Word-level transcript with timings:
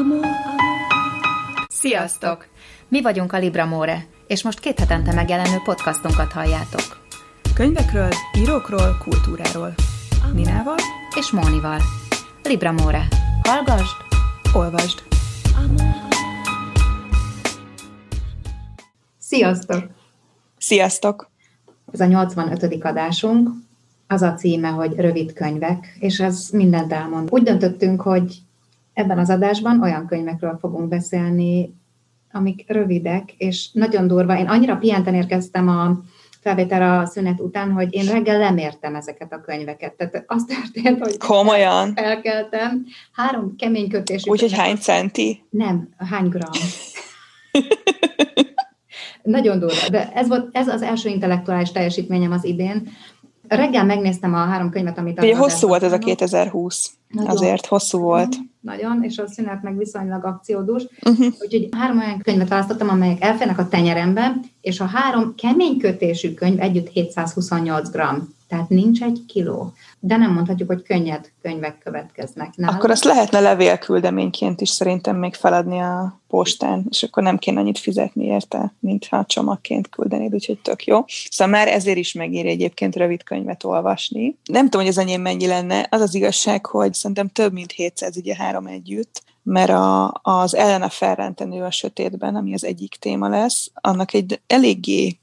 Amor. 0.00 0.26
Sziasztok! 1.68 2.46
Mi 2.88 3.02
vagyunk 3.02 3.32
a 3.32 3.38
Libra 3.38 3.64
More, 3.64 4.06
és 4.26 4.42
most 4.42 4.60
két 4.60 4.78
hetente 4.78 5.14
megjelenő 5.14 5.56
podcastunkat 5.64 6.32
halljátok. 6.32 7.06
Könyvekről, 7.54 8.08
írókról, 8.38 8.96
kultúráról. 9.02 9.74
Ninával 10.32 10.76
és 11.16 11.30
Mónival. 11.30 11.80
Libra 12.42 12.72
More. 12.72 13.08
Hallgasd, 13.42 13.96
olvasd. 14.54 15.02
Sziasztok! 19.18 19.88
Sziasztok! 20.58 21.30
Ez 21.92 22.00
a 22.00 22.04
85. 22.04 22.84
adásunk. 22.84 23.50
Az 24.06 24.22
a 24.22 24.34
címe, 24.34 24.68
hogy 24.68 24.94
rövid 24.96 25.32
könyvek, 25.32 25.96
és 25.98 26.20
ez 26.20 26.48
mindent 26.52 26.92
elmond. 26.92 27.28
Úgy 27.32 27.42
döntöttünk, 27.42 28.00
hogy 28.00 28.42
ebben 28.94 29.18
az 29.18 29.30
adásban 29.30 29.82
olyan 29.82 30.06
könyvekről 30.06 30.58
fogunk 30.60 30.88
beszélni, 30.88 31.74
amik 32.32 32.64
rövidek, 32.66 33.34
és 33.36 33.70
nagyon 33.72 34.06
durva. 34.06 34.38
Én 34.38 34.46
annyira 34.46 34.76
piánten 34.76 35.14
érkeztem 35.14 35.68
a 35.68 36.00
felvétel 36.40 37.00
a 37.00 37.06
szünet 37.06 37.40
után, 37.40 37.72
hogy 37.72 37.94
én 37.94 38.04
reggel 38.04 38.38
lemértem 38.38 38.94
ezeket 38.94 39.32
a 39.32 39.40
könyveket. 39.40 39.92
Tehát 39.92 40.24
az 40.26 40.44
történt, 40.44 41.00
hogy 41.00 41.18
Komolyan? 41.18 41.94
felkeltem, 41.94 42.84
három 43.12 43.56
kemény 43.56 43.88
kötésű. 43.88 44.30
Úgyhogy 44.30 44.52
hány 44.52 44.76
centi? 44.76 45.44
Nem, 45.50 45.88
hány 45.96 46.28
gram. 46.28 46.50
Nagyon 49.22 49.58
durva, 49.58 49.88
de 49.90 50.12
ez, 50.12 50.28
volt, 50.28 50.48
ez 50.52 50.68
az 50.68 50.82
első 50.82 51.08
intellektuális 51.08 51.72
teljesítményem 51.72 52.32
az 52.32 52.44
idén. 52.44 52.88
Reggel 53.48 53.84
megnéztem 53.84 54.34
a 54.34 54.44
három 54.44 54.70
könyvet, 54.70 54.98
amit... 54.98 55.20
Ugye 55.20 55.36
hosszú 55.36 55.68
volt 55.68 55.82
ez 55.82 55.92
a 55.92 55.98
2020. 55.98 56.90
Nagyon. 57.14 57.30
Azért 57.30 57.66
hosszú 57.66 57.98
volt. 57.98 58.36
Nagyon, 58.60 59.02
és 59.02 59.18
a 59.18 59.28
szünet 59.28 59.62
meg 59.62 59.78
viszonylag 59.78 60.24
akciódús. 60.24 60.82
Uh-huh. 61.06 61.26
Úgyhogy 61.40 61.68
három 61.76 61.98
olyan 61.98 62.18
könyvet 62.18 62.48
választottam, 62.48 62.88
amelyek 62.88 63.24
elférnek 63.24 63.58
a 63.58 63.68
tenyerembe, 63.68 64.34
és 64.60 64.80
a 64.80 64.84
három 64.84 65.34
kemény 65.34 65.78
kötésű 65.78 66.34
könyv 66.34 66.60
együtt 66.60 66.88
728 66.88 67.90
g. 67.90 68.00
Tehát 68.48 68.68
nincs 68.68 69.02
egy 69.02 69.24
kiló 69.26 69.72
de 70.06 70.16
nem 70.16 70.32
mondhatjuk, 70.32 70.68
hogy 70.68 70.82
könnyed 70.82 71.30
könyvek 71.42 71.78
következnek. 71.78 72.56
Nála. 72.56 72.76
Akkor 72.76 72.90
azt 72.90 73.04
lehetne 73.04 73.40
levélküldeményként 73.40 74.60
is 74.60 74.68
szerintem 74.68 75.16
még 75.16 75.34
feladni 75.34 75.78
a 75.78 76.20
postán, 76.28 76.86
és 76.90 77.02
akkor 77.02 77.22
nem 77.22 77.38
kéne 77.38 77.60
annyit 77.60 77.78
fizetni 77.78 78.24
érte, 78.24 78.72
mintha 78.78 79.24
csomagként 79.24 79.88
küldenéd, 79.88 80.34
úgyhogy 80.34 80.58
tök 80.58 80.84
jó. 80.84 81.04
Szóval 81.30 81.54
már 81.54 81.68
ezért 81.68 81.98
is 81.98 82.12
megéri 82.12 82.48
egyébként 82.48 82.96
rövid 82.96 83.22
könyvet 83.22 83.64
olvasni. 83.64 84.36
Nem 84.44 84.64
tudom, 84.64 84.80
hogy 84.80 84.90
az 84.90 84.98
enyém 84.98 85.20
mennyi 85.20 85.46
lenne. 85.46 85.86
Az 85.90 86.00
az 86.00 86.14
igazság, 86.14 86.66
hogy 86.66 86.92
szerintem 87.04 87.28
több 87.28 87.52
mint 87.52 87.72
700, 87.72 88.16
ugye 88.16 88.34
három 88.36 88.66
együtt, 88.66 89.22
mert 89.42 89.70
a, 89.70 90.20
az 90.22 90.54
Elena 90.54 90.88
Ferrentenő 90.88 91.62
a 91.62 91.70
sötétben, 91.70 92.34
ami 92.34 92.54
az 92.54 92.64
egyik 92.64 92.96
téma 92.96 93.28
lesz, 93.28 93.70
annak 93.74 94.12
egy 94.12 94.40
eléggé 94.46 95.18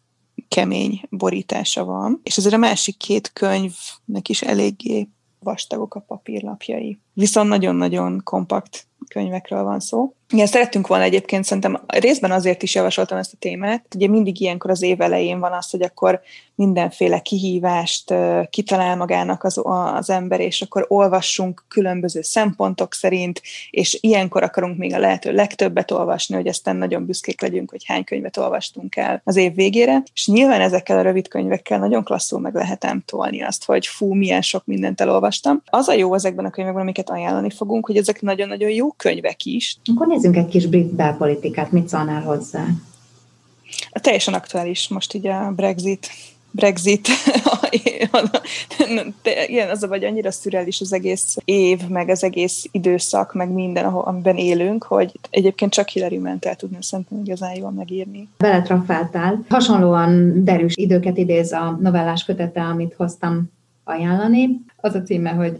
kemény 0.48 1.02
borítása 1.10 1.84
van, 1.84 2.20
és 2.24 2.38
azért 2.38 2.54
a 2.54 2.58
másik 2.58 2.98
két 2.98 3.34
könyvnek 3.34 4.30
is 4.30 4.42
eléggé 4.42 5.08
vastagok 5.40 5.96
a 5.96 6.00
papírlapjai. 6.00 7.00
Viszont 7.14 7.50
nagyon-nagyon 7.50 8.22
kompakt 8.24 8.88
könyvekről 9.08 9.64
van 9.64 9.80
szó. 9.80 10.16
Igen, 10.32 10.46
szerettünk 10.46 10.88
volna 10.88 11.04
egyébként, 11.04 11.44
szerintem 11.44 11.82
részben 11.88 12.32
azért 12.32 12.64
is 12.64 12.76
javasoltam 12.76 13.18
ezt 13.18 13.34
a 13.34 13.38
témát. 13.40 13.86
Ugye 13.96 14.08
mindig 14.08 14.42
ilyenkor 14.42 14.70
az 14.70 14.82
év 14.82 15.02
elején 15.02 15.40
van 15.40 15.52
az, 15.52 15.70
hogy 15.70 15.82
akkor 15.82 16.22
mindenféle 16.56 17.20
kihívást 17.20 18.14
kitalál 18.50 18.96
magának 18.96 19.44
az, 19.44 19.62
az 19.96 20.10
ember, 20.10 20.40
és 20.40 20.62
akkor 20.62 20.86
olvassunk 20.88 21.64
különböző 21.68 22.22
szempontok 22.22 22.94
szerint, 22.94 23.42
és 23.70 23.98
ilyenkor 24.02 24.44
akarunk 24.44 24.78
még 24.78 24.94
a 24.94 25.00
lehető 25.00 25.32
legtöbbet 25.32 25.92
olvasni, 25.92 26.36
hogy 26.36 26.48
aztán 26.48 26.76
nagyon 26.76 27.06
büszkék 27.06 27.42
legyünk, 27.42 27.70
hogy 27.70 27.86
hány 27.86 28.04
könyvet 28.04 28.38
olvastunk 28.38 28.96
el 28.96 29.22
az 29.24 29.36
év 29.36 29.56
végére. 29.56 30.04
És 30.14 30.28
nyilván 30.28 30.62
ezekkel 30.62 30.98
a 30.98 31.02
rövid 31.02 31.28
könyvekkel 31.28 31.80
nagyon 31.80 32.04
klasszul 32.04 32.40
meg 32.40 32.54
lehetem 32.54 33.04
tolni 33.06 33.44
azt, 33.44 33.66
hogy 33.66 33.88
fú, 33.88 34.14
milyen 34.14 34.42
sok 34.42 34.66
mindent 34.66 35.02
elolvastam. 35.02 35.62
Az 35.66 35.88
a 35.88 35.94
jó 35.94 36.14
ezekben 36.14 36.46
a 36.46 36.50
könyvekben, 36.50 36.84
amiket 36.84 37.10
ajánlani 37.10 37.50
fogunk, 37.50 37.86
hogy 37.86 37.98
ezek 37.98 38.22
nagyon-nagyon 38.22 38.70
jó 38.70 38.92
könyvek 38.92 39.46
is. 39.46 39.78
Akkor 39.96 40.08
nézzünk 40.22 40.46
egy 40.46 40.52
kis 40.52 40.66
brit 40.66 40.94
belpolitikát, 40.94 41.72
mit 41.72 41.88
szólnál 41.88 42.22
hozzá? 42.22 42.66
A 43.90 44.00
teljesen 44.00 44.34
aktuális 44.34 44.88
most 44.88 45.14
így 45.14 45.28
a 45.28 45.52
Brexit 45.56 46.08
Brexit, 46.54 47.08
ilyen 49.48 49.70
az 49.70 49.84
a 49.84 49.88
vagy 49.88 50.04
annyira 50.04 50.32
szürreális 50.32 50.82
az 50.82 50.94
egész 50.94 51.38
év, 51.46 51.88
meg 51.88 52.10
az 52.10 52.24
egész 52.24 52.66
időszak, 52.72 53.34
meg 53.34 53.50
minden, 53.50 53.86
ahol, 53.86 54.02
amiben 54.02 54.38
élünk, 54.38 54.84
hogy 54.84 55.12
egyébként 55.30 55.72
csak 55.72 55.88
Hillary 55.88 56.18
Mantel 56.18 56.56
tudna 56.56 56.82
szerintem 56.82 57.22
igazán 57.24 57.56
jól 57.56 57.72
megírni. 57.72 58.30
Beletrafáltál. 58.38 59.46
Hasonlóan 59.50 60.44
derűs 60.44 60.74
időket 60.76 61.18
idéz 61.18 61.52
a 61.52 61.78
novellás 61.82 62.26
kötete, 62.26 62.62
amit 62.62 62.94
hoztam 62.98 63.52
ajánlani. 63.84 64.50
Az 64.76 64.96
a 64.96 65.02
címe, 65.02 65.30
hogy 65.30 65.60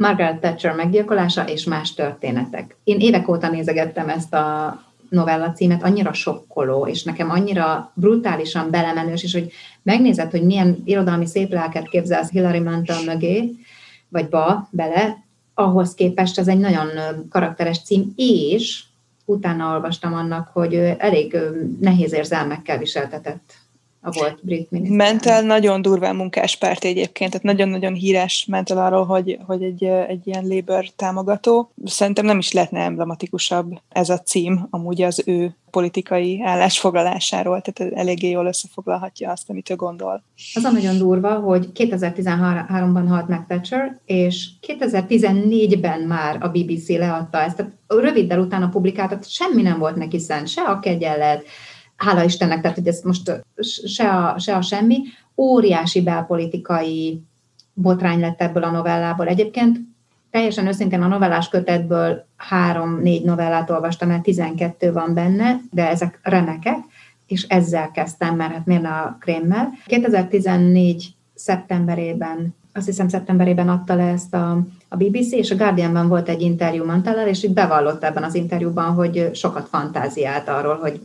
Margaret 0.00 0.40
Thatcher 0.40 0.74
meggyilkolása 0.74 1.44
és 1.44 1.64
más 1.64 1.94
történetek. 1.94 2.76
Én 2.84 3.00
évek 3.00 3.28
óta 3.28 3.50
nézegettem 3.50 4.08
ezt 4.08 4.34
a 4.34 4.78
novella 5.08 5.52
címet, 5.52 5.82
annyira 5.82 6.12
sokkoló, 6.12 6.86
és 6.86 7.02
nekem 7.02 7.30
annyira 7.30 7.92
brutálisan 7.94 8.70
belemenős, 8.70 9.22
és 9.22 9.32
hogy 9.32 9.52
megnézed, 9.82 10.30
hogy 10.30 10.42
milyen 10.42 10.82
irodalmi 10.84 11.26
szép 11.26 11.52
lelket 11.52 11.88
képzelsz 11.88 12.30
Hillary 12.30 12.58
Mantel 12.58 13.04
mögé, 13.04 13.52
vagy 14.08 14.28
ba, 14.28 14.68
bele, 14.70 15.24
ahhoz 15.54 15.94
képest 15.94 16.38
ez 16.38 16.48
egy 16.48 16.58
nagyon 16.58 16.88
karakteres 17.30 17.82
cím, 17.82 18.12
és 18.16 18.82
utána 19.24 19.74
olvastam 19.74 20.14
annak, 20.14 20.48
hogy 20.52 20.74
elég 20.98 21.36
nehéz 21.80 22.12
érzelmekkel 22.12 22.78
viseltetett 22.78 23.52
a 24.02 24.10
volt 24.10 24.38
brit 24.42 24.70
miniszter. 24.70 24.96
Mentel 24.96 25.42
nagyon 25.42 25.82
durván 25.82 26.16
munkáspárt 26.16 26.84
egyébként, 26.84 27.30
tehát 27.30 27.46
nagyon-nagyon 27.46 27.94
híres 27.94 28.46
Mentel 28.48 28.78
arról, 28.78 29.04
hogy, 29.04 29.38
hogy 29.46 29.62
egy, 29.62 29.84
egy 29.84 30.26
ilyen 30.26 30.46
Labour 30.46 30.88
támogató. 30.96 31.70
Szerintem 31.84 32.24
nem 32.24 32.38
is 32.38 32.52
lehetne 32.52 32.80
emblematikusabb 32.80 33.80
ez 33.88 34.08
a 34.08 34.18
cím 34.18 34.66
amúgy 34.70 35.02
az 35.02 35.22
ő 35.26 35.54
politikai 35.70 36.42
állásfoglalásáról, 36.42 37.60
tehát 37.60 37.92
eléggé 37.92 38.30
jól 38.30 38.46
összefoglalhatja 38.46 39.30
azt, 39.30 39.50
amit 39.50 39.70
ő 39.70 39.74
gondol. 39.74 40.22
Az 40.54 40.64
a 40.64 40.70
nagyon 40.70 40.98
durva, 40.98 41.34
hogy 41.34 41.68
2013-ban 41.74 43.04
halt 43.08 43.28
meg 43.28 43.46
Thatcher, 43.46 43.98
és 44.04 44.48
2014-ben 44.66 46.00
már 46.00 46.38
a 46.40 46.48
BBC 46.48 46.88
leadta 46.88 47.40
ezt, 47.40 47.56
tehát 47.56 47.72
röviddel 47.86 48.38
utána 48.38 48.68
publikáltat, 48.68 49.30
semmi 49.30 49.62
nem 49.62 49.78
volt 49.78 49.96
neki 49.96 50.18
szent, 50.18 50.48
se 50.48 50.62
a 50.62 50.78
kegyelet, 50.78 51.44
hála 52.04 52.24
Istennek, 52.24 52.60
tehát 52.60 52.76
hogy 52.76 52.86
ez 52.86 53.00
most 53.02 53.42
se 53.86 54.10
a, 54.10 54.38
se 54.38 54.56
a 54.56 54.62
semmi, 54.62 55.02
óriási 55.36 56.02
belpolitikai 56.02 57.22
botrány 57.74 58.20
lett 58.20 58.40
ebből 58.40 58.62
a 58.62 58.70
novellából. 58.70 59.26
Egyébként 59.26 59.78
teljesen 60.30 60.66
őszintén 60.66 61.02
a 61.02 61.06
novellás 61.06 61.48
kötetből 61.48 62.26
három-négy 62.36 63.24
novellát 63.24 63.70
olvastam, 63.70 64.08
mert 64.08 64.22
12 64.22 64.92
van 64.92 65.14
benne, 65.14 65.60
de 65.70 65.88
ezek 65.88 66.18
remekek, 66.22 66.78
és 67.26 67.42
ezzel 67.42 67.90
kezdtem, 67.90 68.36
mert 68.36 68.52
hát 68.52 68.66
miért 68.66 68.84
a 68.84 69.16
krémmel. 69.20 69.68
2014 69.86 71.14
szeptemberében, 71.34 72.54
azt 72.72 72.86
hiszem 72.86 73.08
szeptemberében 73.08 73.68
adta 73.68 73.94
le 73.94 74.08
ezt 74.08 74.34
a, 74.34 74.50
a 74.88 74.96
BBC, 74.96 75.32
és 75.32 75.50
a 75.50 75.56
Guardianban 75.56 76.08
volt 76.08 76.28
egy 76.28 76.40
interjú 76.40 76.84
Mantellel, 76.84 77.28
és 77.28 77.42
itt 77.42 77.52
bevallott 77.52 78.04
ebben 78.04 78.22
az 78.22 78.34
interjúban, 78.34 78.92
hogy 78.92 79.30
sokat 79.32 79.68
fantáziált 79.68 80.48
arról, 80.48 80.76
hogy 80.76 81.00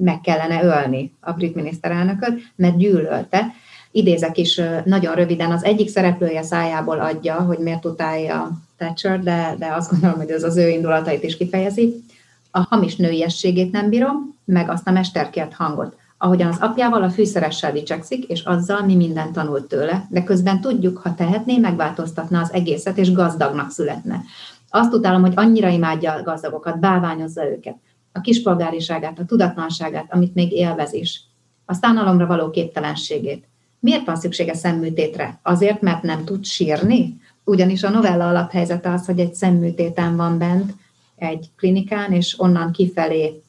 meg 0.00 0.20
kellene 0.20 0.62
ölni 0.62 1.12
a 1.20 1.32
brit 1.32 1.54
miniszterelnököt, 1.54 2.40
mert 2.56 2.76
gyűlölte. 2.76 3.46
Idézek 3.90 4.38
is 4.38 4.60
nagyon 4.84 5.14
röviden, 5.14 5.50
az 5.50 5.64
egyik 5.64 5.88
szereplője 5.88 6.42
szájából 6.42 7.00
adja, 7.00 7.34
hogy 7.34 7.58
miért 7.58 7.84
utálja 7.84 8.50
Thatcher, 8.76 9.20
de, 9.20 9.54
de 9.58 9.66
azt 9.66 9.90
gondolom, 9.90 10.16
hogy 10.16 10.30
ez 10.30 10.42
az 10.42 10.56
ő 10.56 10.68
indulatait 10.68 11.22
is 11.22 11.36
kifejezi. 11.36 12.04
A 12.50 12.60
hamis 12.60 12.96
nőiességét 12.96 13.72
nem 13.72 13.88
bírom, 13.88 14.38
meg 14.44 14.70
azt 14.70 14.88
a 14.88 14.90
mesterkért 14.90 15.54
hangot. 15.54 15.96
Ahogyan 16.18 16.48
az 16.48 16.58
apjával 16.60 17.02
a 17.02 17.10
fűszeressel 17.10 17.72
dicsekszik, 17.72 18.24
és 18.24 18.42
azzal 18.42 18.84
mi 18.84 18.94
mindent 18.94 19.32
tanult 19.32 19.68
tőle, 19.68 20.06
de 20.08 20.22
közben 20.22 20.60
tudjuk, 20.60 20.98
ha 20.98 21.14
tehetné, 21.14 21.58
megváltoztatna 21.58 22.40
az 22.40 22.52
egészet, 22.52 22.98
és 22.98 23.12
gazdagnak 23.12 23.70
születne. 23.70 24.22
Azt 24.70 24.94
utálom, 24.94 25.20
hogy 25.20 25.32
annyira 25.36 25.68
imádja 25.68 26.12
a 26.12 26.22
gazdagokat, 26.22 26.78
bálványozza 26.78 27.50
őket 27.50 27.76
a 28.12 28.20
kispolgáriságát, 28.20 29.18
a 29.18 29.24
tudatlanságát, 29.24 30.06
amit 30.08 30.34
még 30.34 30.52
élvez 30.52 30.92
is, 30.92 31.20
a 31.64 31.74
szánalomra 31.74 32.26
való 32.26 32.50
képtelenségét. 32.50 33.44
Miért 33.80 34.06
van 34.06 34.16
szüksége 34.16 34.54
szemműtétre? 34.54 35.38
Azért, 35.42 35.80
mert 35.80 36.02
nem 36.02 36.24
tud 36.24 36.44
sírni? 36.44 37.20
Ugyanis 37.44 37.82
a 37.82 37.90
novella 37.90 38.28
alaphelyzete 38.28 38.92
az, 38.92 39.06
hogy 39.06 39.18
egy 39.18 39.34
szemműtéten 39.34 40.16
van 40.16 40.38
bent, 40.38 40.74
egy 41.16 41.50
klinikán, 41.56 42.12
és 42.12 42.40
onnan 42.40 42.72
kifelé 42.72 43.42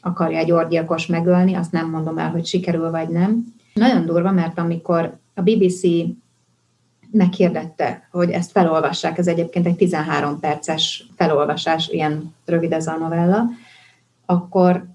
akarja 0.00 0.38
egy 0.38 0.50
orgyilkos 0.50 1.06
megölni, 1.06 1.54
azt 1.54 1.72
nem 1.72 1.90
mondom 1.90 2.18
el, 2.18 2.30
hogy 2.30 2.46
sikerül 2.46 2.90
vagy 2.90 3.08
nem. 3.08 3.54
Nagyon 3.74 4.06
durva, 4.06 4.30
mert 4.30 4.58
amikor 4.58 5.16
a 5.34 5.42
BBC 5.42 5.80
meghirdette, 7.10 8.08
hogy 8.10 8.30
ezt 8.30 8.50
felolvassák, 8.50 9.18
ez 9.18 9.26
egyébként 9.26 9.66
egy 9.66 9.76
13 9.76 10.40
perces 10.40 11.06
felolvasás, 11.16 11.88
ilyen 11.88 12.34
rövid 12.44 12.72
ez 12.72 12.86
a 12.86 12.96
novella, 12.96 13.44
akkor 14.30 14.86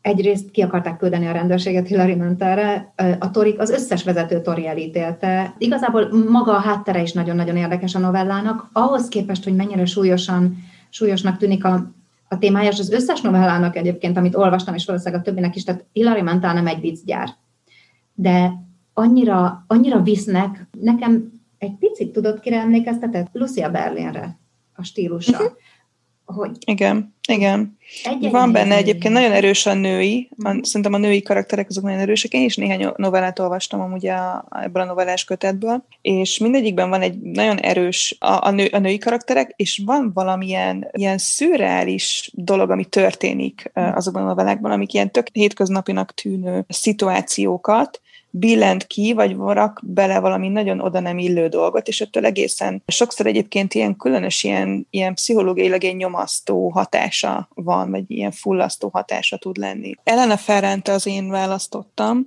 egyrészt 0.00 0.50
ki 0.50 0.62
akarták 0.62 0.96
küldeni 0.96 1.26
a 1.26 1.32
rendőrséget 1.32 1.86
Hillary 1.86 2.14
Mantelre, 2.14 2.92
a 3.18 3.30
Torik, 3.30 3.58
az 3.60 3.70
összes 3.70 4.04
vezető 4.04 4.40
Tori 4.40 4.66
elítélte. 4.66 5.54
Igazából 5.58 6.24
maga 6.28 6.56
a 6.56 6.60
háttere 6.60 7.02
is 7.02 7.12
nagyon-nagyon 7.12 7.56
érdekes 7.56 7.94
a 7.94 7.98
novellának, 7.98 8.68
ahhoz 8.72 9.08
képest, 9.08 9.44
hogy 9.44 9.56
mennyire 9.56 9.84
súlyosan, 9.84 10.56
súlyosnak 10.90 11.36
tűnik 11.36 11.64
a, 11.64 11.92
a 12.28 12.38
témája, 12.38 12.70
és 12.70 12.78
az 12.78 12.90
összes 12.90 13.20
novellának 13.20 13.76
egyébként, 13.76 14.16
amit 14.16 14.36
olvastam, 14.36 14.74
és 14.74 14.86
valószínűleg 14.86 15.20
a 15.20 15.24
többinek 15.24 15.56
is, 15.56 15.64
tehát 15.64 15.84
Hillary 15.92 16.22
Mantel 16.22 16.54
nem 16.54 16.66
egy 16.66 16.80
viccgyár. 16.80 17.28
De 18.14 18.52
annyira, 18.92 19.64
annyira 19.66 20.02
visznek, 20.02 20.66
nekem 20.80 21.32
egy 21.58 21.74
picit 21.78 22.12
tudod, 22.12 22.40
kire 22.40 22.60
emlékeztetett? 22.60 23.28
Lucia 23.32 23.70
Berlinre 23.70 24.38
a 24.74 24.82
stílusa. 24.82 25.32
Uh-huh 25.32 25.52
hogy... 26.32 26.56
Igen, 26.64 27.14
igen. 27.28 27.78
Van 28.20 28.52
benne 28.52 28.76
egyébként 28.76 29.14
nagyon 29.14 29.32
erős 29.32 29.66
a 29.66 29.74
női, 29.74 30.28
a, 30.42 30.58
szerintem 30.62 30.92
a 30.92 30.98
női 30.98 31.22
karakterek 31.22 31.68
azok 31.68 31.84
nagyon 31.84 31.98
erősek. 31.98 32.32
Én 32.32 32.44
is 32.44 32.56
néhány 32.56 32.92
novellát 32.96 33.38
olvastam 33.38 33.80
amúgy 33.80 34.06
a, 34.06 34.44
ebből 34.62 34.82
a 34.82 34.86
novellás 34.86 35.24
kötetből, 35.24 35.84
és 36.02 36.38
mindegyikben 36.38 36.90
van 36.90 37.00
egy 37.00 37.20
nagyon 37.20 37.58
erős 37.58 38.16
a, 38.18 38.46
a, 38.46 38.50
nő, 38.50 38.66
a 38.72 38.78
női 38.78 38.98
karakterek, 38.98 39.52
és 39.56 39.82
van 39.84 40.10
valamilyen 40.14 40.88
ilyen 40.92 41.18
szürreális 41.18 42.30
dolog, 42.34 42.70
ami 42.70 42.84
történik 42.84 43.70
mhm. 43.74 43.96
azokban 43.96 44.22
a 44.22 44.26
novellákban, 44.26 44.70
amik 44.70 44.92
ilyen 44.92 45.10
tök 45.10 45.26
hétköznapinak 45.32 46.14
tűnő 46.14 46.64
szituációkat, 46.68 48.00
billent 48.34 48.86
ki, 48.86 49.12
vagy 49.12 49.36
rak 49.36 49.80
bele 49.82 50.20
valami 50.20 50.48
nagyon 50.48 50.80
oda 50.80 51.00
nem 51.00 51.18
illő 51.18 51.48
dolgot, 51.48 51.88
és 51.88 52.00
ettől 52.00 52.24
egészen 52.24 52.82
sokszor 52.86 53.26
egyébként 53.26 53.74
ilyen 53.74 53.96
különös, 53.96 54.44
ilyen, 54.44 54.86
ilyen 54.90 55.14
pszichológiailag 55.14 55.84
egy 55.84 55.96
nyomasztó 55.96 56.68
hatása 56.68 57.48
van, 57.54 57.90
vagy 57.90 58.04
ilyen 58.06 58.30
fullasztó 58.30 58.88
hatása 58.92 59.36
tud 59.36 59.56
lenni. 59.56 59.94
Elena 60.04 60.36
Ferrante 60.36 60.92
az 60.92 61.06
én 61.06 61.28
választottam, 61.28 62.26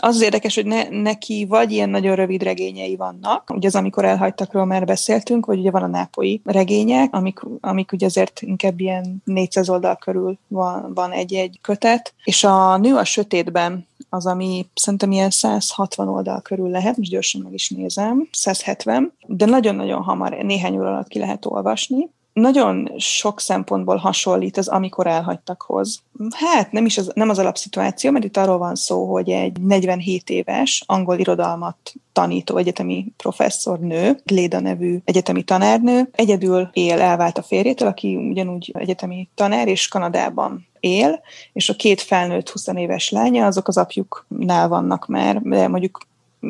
az 0.00 0.14
az 0.14 0.22
érdekes, 0.22 0.54
hogy 0.54 0.66
ne, 0.66 0.88
neki 0.88 1.46
vagy 1.48 1.72
ilyen 1.72 1.88
nagyon 1.88 2.14
rövid 2.14 2.42
regényei 2.42 2.96
vannak, 2.96 3.50
ugye 3.54 3.66
az, 3.66 3.74
amikor 3.74 4.04
elhagytakról 4.04 4.64
már 4.64 4.84
beszéltünk, 4.84 5.46
vagy 5.46 5.58
ugye 5.58 5.70
van 5.70 5.82
a 5.82 5.86
nápoi 5.86 6.40
regények, 6.44 7.14
amik, 7.14 7.40
amik 7.60 7.92
ugye 7.92 8.06
azért 8.06 8.42
inkább 8.42 8.80
ilyen 8.80 9.22
400 9.24 9.68
oldal 9.68 9.96
körül 9.96 10.38
van, 10.48 10.94
van 10.94 11.10
egy-egy 11.12 11.58
kötet, 11.62 12.14
és 12.24 12.44
a 12.44 12.76
Nő 12.76 12.94
a 12.94 13.04
sötétben 13.04 13.86
az, 14.08 14.26
ami 14.26 14.66
szerintem 14.74 15.12
ilyen 15.12 15.30
160 15.30 16.08
oldal 16.08 16.40
körül 16.40 16.68
lehet, 16.68 16.96
most 16.96 17.10
gyorsan 17.10 17.40
meg 17.40 17.52
is 17.52 17.70
nézem, 17.70 18.28
170, 18.32 19.12
de 19.26 19.46
nagyon-nagyon 19.46 20.02
hamar, 20.02 20.32
néhány 20.32 20.76
óra 20.78 20.88
alatt 20.88 21.08
ki 21.08 21.18
lehet 21.18 21.46
olvasni, 21.46 22.10
nagyon 22.40 22.92
sok 22.96 23.40
szempontból 23.40 23.96
hasonlít 23.96 24.56
az 24.56 24.68
amikor 24.68 25.06
elhagytakhoz. 25.06 26.02
Hát 26.30 26.72
nem 26.72 26.84
is 26.84 26.98
az, 26.98 27.10
nem 27.14 27.28
az 27.28 27.38
alapszituáció, 27.38 28.10
mert 28.10 28.24
itt 28.24 28.36
arról 28.36 28.58
van 28.58 28.74
szó, 28.74 29.12
hogy 29.12 29.30
egy 29.30 29.60
47 29.60 30.30
éves 30.30 30.82
angol 30.86 31.18
irodalmat 31.18 31.92
tanító 32.12 32.56
egyetemi 32.56 33.12
professzor 33.16 33.78
nő, 33.78 34.20
Léda 34.24 34.60
nevű 34.60 34.98
egyetemi 35.04 35.42
tanárnő, 35.42 36.08
egyedül 36.12 36.68
él, 36.72 37.00
elvált 37.00 37.38
a 37.38 37.42
férjétől, 37.42 37.88
aki 37.88 38.16
ugyanúgy 38.16 38.70
egyetemi 38.74 39.28
tanár, 39.34 39.68
és 39.68 39.88
Kanadában 39.88 40.66
él, 40.80 41.20
és 41.52 41.68
a 41.68 41.74
két 41.74 42.00
felnőtt 42.00 42.48
20 42.50 42.66
éves 42.66 43.10
lánya, 43.10 43.46
azok 43.46 43.68
az 43.68 43.76
apjuknál 43.76 44.68
vannak 44.68 45.06
már, 45.06 45.42
de 45.42 45.68
mondjuk 45.68 45.98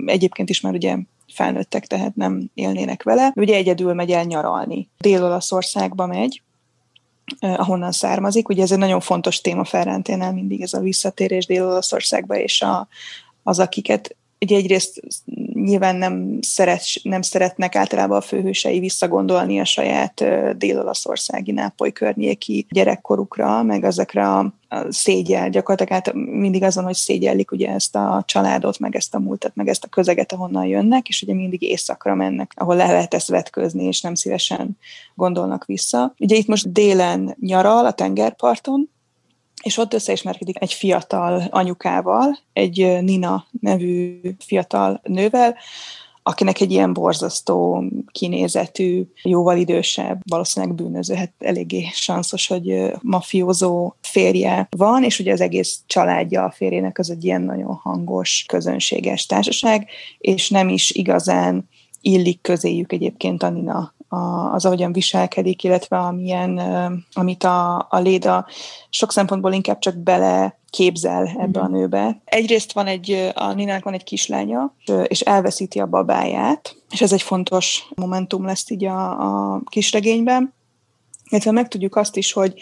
egyébként 0.06 0.50
is 0.50 0.60
már 0.60 0.74
ugye 0.74 0.96
felnőttek, 1.32 1.86
tehát 1.86 2.16
nem 2.16 2.50
élnének 2.54 3.02
vele. 3.02 3.32
Ugye 3.36 3.56
egyedül 3.56 3.94
megy 3.94 4.10
el 4.10 4.24
nyaralni. 4.24 4.88
Dél-Olaszországba 4.98 6.06
megy, 6.06 6.42
ahonnan 7.40 7.92
származik. 7.92 8.48
Ugye 8.48 8.62
ez 8.62 8.72
egy 8.72 8.78
nagyon 8.78 9.00
fontos 9.00 9.40
téma 9.40 9.64
Ferranténál 9.64 10.32
mindig 10.32 10.60
ez 10.60 10.72
a 10.72 10.80
visszatérés 10.80 11.46
Dél-Olaszországba, 11.46 12.36
és 12.36 12.62
a, 12.62 12.88
az, 13.42 13.58
akiket 13.58 14.16
ugye 14.40 14.56
egyrészt 14.56 15.02
nyilván 15.52 15.96
nem, 15.96 16.38
szeret, 16.40 16.82
nem 17.02 17.22
szeretnek 17.22 17.76
általában 17.76 18.16
a 18.16 18.20
főhősei 18.20 18.78
visszagondolni 18.78 19.60
a 19.60 19.64
saját 19.64 20.24
dél-olaszországi 20.58 21.52
nápoly 21.52 21.92
környéki 21.92 22.66
gyerekkorukra, 22.70 23.62
meg 23.62 23.84
ezekre 23.84 24.28
a, 24.28 24.38
a 24.38 24.52
szégyel, 24.88 25.50
gyakorlatilag 25.50 25.92
hát 25.92 26.14
mindig 26.14 26.62
azon, 26.62 26.84
hogy 26.84 26.94
szégyellik 26.94 27.50
ugye 27.50 27.68
ezt 27.68 27.96
a 27.96 28.22
családot, 28.26 28.78
meg 28.78 28.96
ezt 28.96 29.14
a 29.14 29.18
múltat, 29.18 29.54
meg 29.54 29.68
ezt 29.68 29.84
a 29.84 29.88
közeget, 29.88 30.32
ahonnan 30.32 30.64
jönnek, 30.64 31.08
és 31.08 31.22
ugye 31.22 31.34
mindig 31.34 31.62
éjszakra 31.62 32.14
mennek, 32.14 32.52
ahol 32.56 32.76
le 32.76 32.86
lehet 32.86 33.14
ezt 33.14 33.28
vetközni, 33.28 33.84
és 33.84 34.00
nem 34.00 34.14
szívesen 34.14 34.78
gondolnak 35.14 35.64
vissza. 35.64 36.14
Ugye 36.18 36.36
itt 36.36 36.46
most 36.46 36.72
délen 36.72 37.36
nyaral 37.40 37.86
a 37.86 37.92
tengerparton, 37.92 38.90
és 39.62 39.76
ott 39.76 39.94
összeismerkedik 39.94 40.62
egy 40.62 40.72
fiatal 40.72 41.42
anyukával, 41.50 42.38
egy 42.52 42.98
Nina 43.02 43.46
nevű 43.60 44.20
fiatal 44.38 45.00
nővel, 45.04 45.56
akinek 46.28 46.60
egy 46.60 46.70
ilyen 46.70 46.92
borzasztó 46.92 47.84
kinézetű, 48.12 49.02
jóval 49.22 49.56
idősebb, 49.56 50.20
valószínűleg 50.26 50.74
bűnöző, 50.74 51.14
hát 51.14 51.32
eléggé 51.38 51.88
sanszos, 51.92 52.46
hogy 52.46 52.92
mafiózó 53.02 53.94
férje 54.00 54.68
van, 54.76 55.04
és 55.04 55.18
ugye 55.18 55.32
az 55.32 55.40
egész 55.40 55.80
családja 55.86 56.44
a 56.44 56.50
férjének 56.50 56.98
az 56.98 57.10
egy 57.10 57.24
ilyen 57.24 57.42
nagyon 57.42 57.74
hangos, 57.74 58.44
közönséges 58.48 59.26
társaság, 59.26 59.88
és 60.18 60.50
nem 60.50 60.68
is 60.68 60.90
igazán 60.90 61.68
illik 62.00 62.40
közéjük 62.40 62.92
egyébként 62.92 63.42
a 63.42 63.50
Nina 63.50 63.94
a, 64.08 64.16
az, 64.54 64.64
ahogyan 64.64 64.92
viselkedik, 64.92 65.64
illetve 65.64 65.98
amilyen, 65.98 66.58
amit 67.12 67.44
a, 67.44 67.86
a 67.90 67.98
Léda 67.98 68.46
sok 68.90 69.12
szempontból 69.12 69.52
inkább 69.52 69.78
csak 69.78 69.96
bele 69.96 70.58
képzel 70.70 71.30
ebbe 71.38 71.60
a 71.60 71.68
mhm. 71.68 71.72
nőbe. 71.72 72.20
Egyrészt 72.24 72.72
van 72.72 72.86
egy, 72.86 73.30
a 73.34 73.52
Ninának 73.52 73.84
van 73.84 73.94
egy 73.94 74.04
kislánya, 74.04 74.74
és 75.04 75.20
elveszíti 75.20 75.80
a 75.80 75.86
babáját, 75.86 76.76
és 76.90 77.00
ez 77.00 77.12
egy 77.12 77.22
fontos 77.22 77.88
momentum 77.94 78.44
lesz 78.44 78.70
így 78.70 78.84
a, 78.84 79.10
a 79.54 79.60
kisregényben, 79.64 80.56
illetve 81.28 81.50
megtudjuk 81.50 81.96
azt 81.96 82.16
is, 82.16 82.32
hogy 82.32 82.54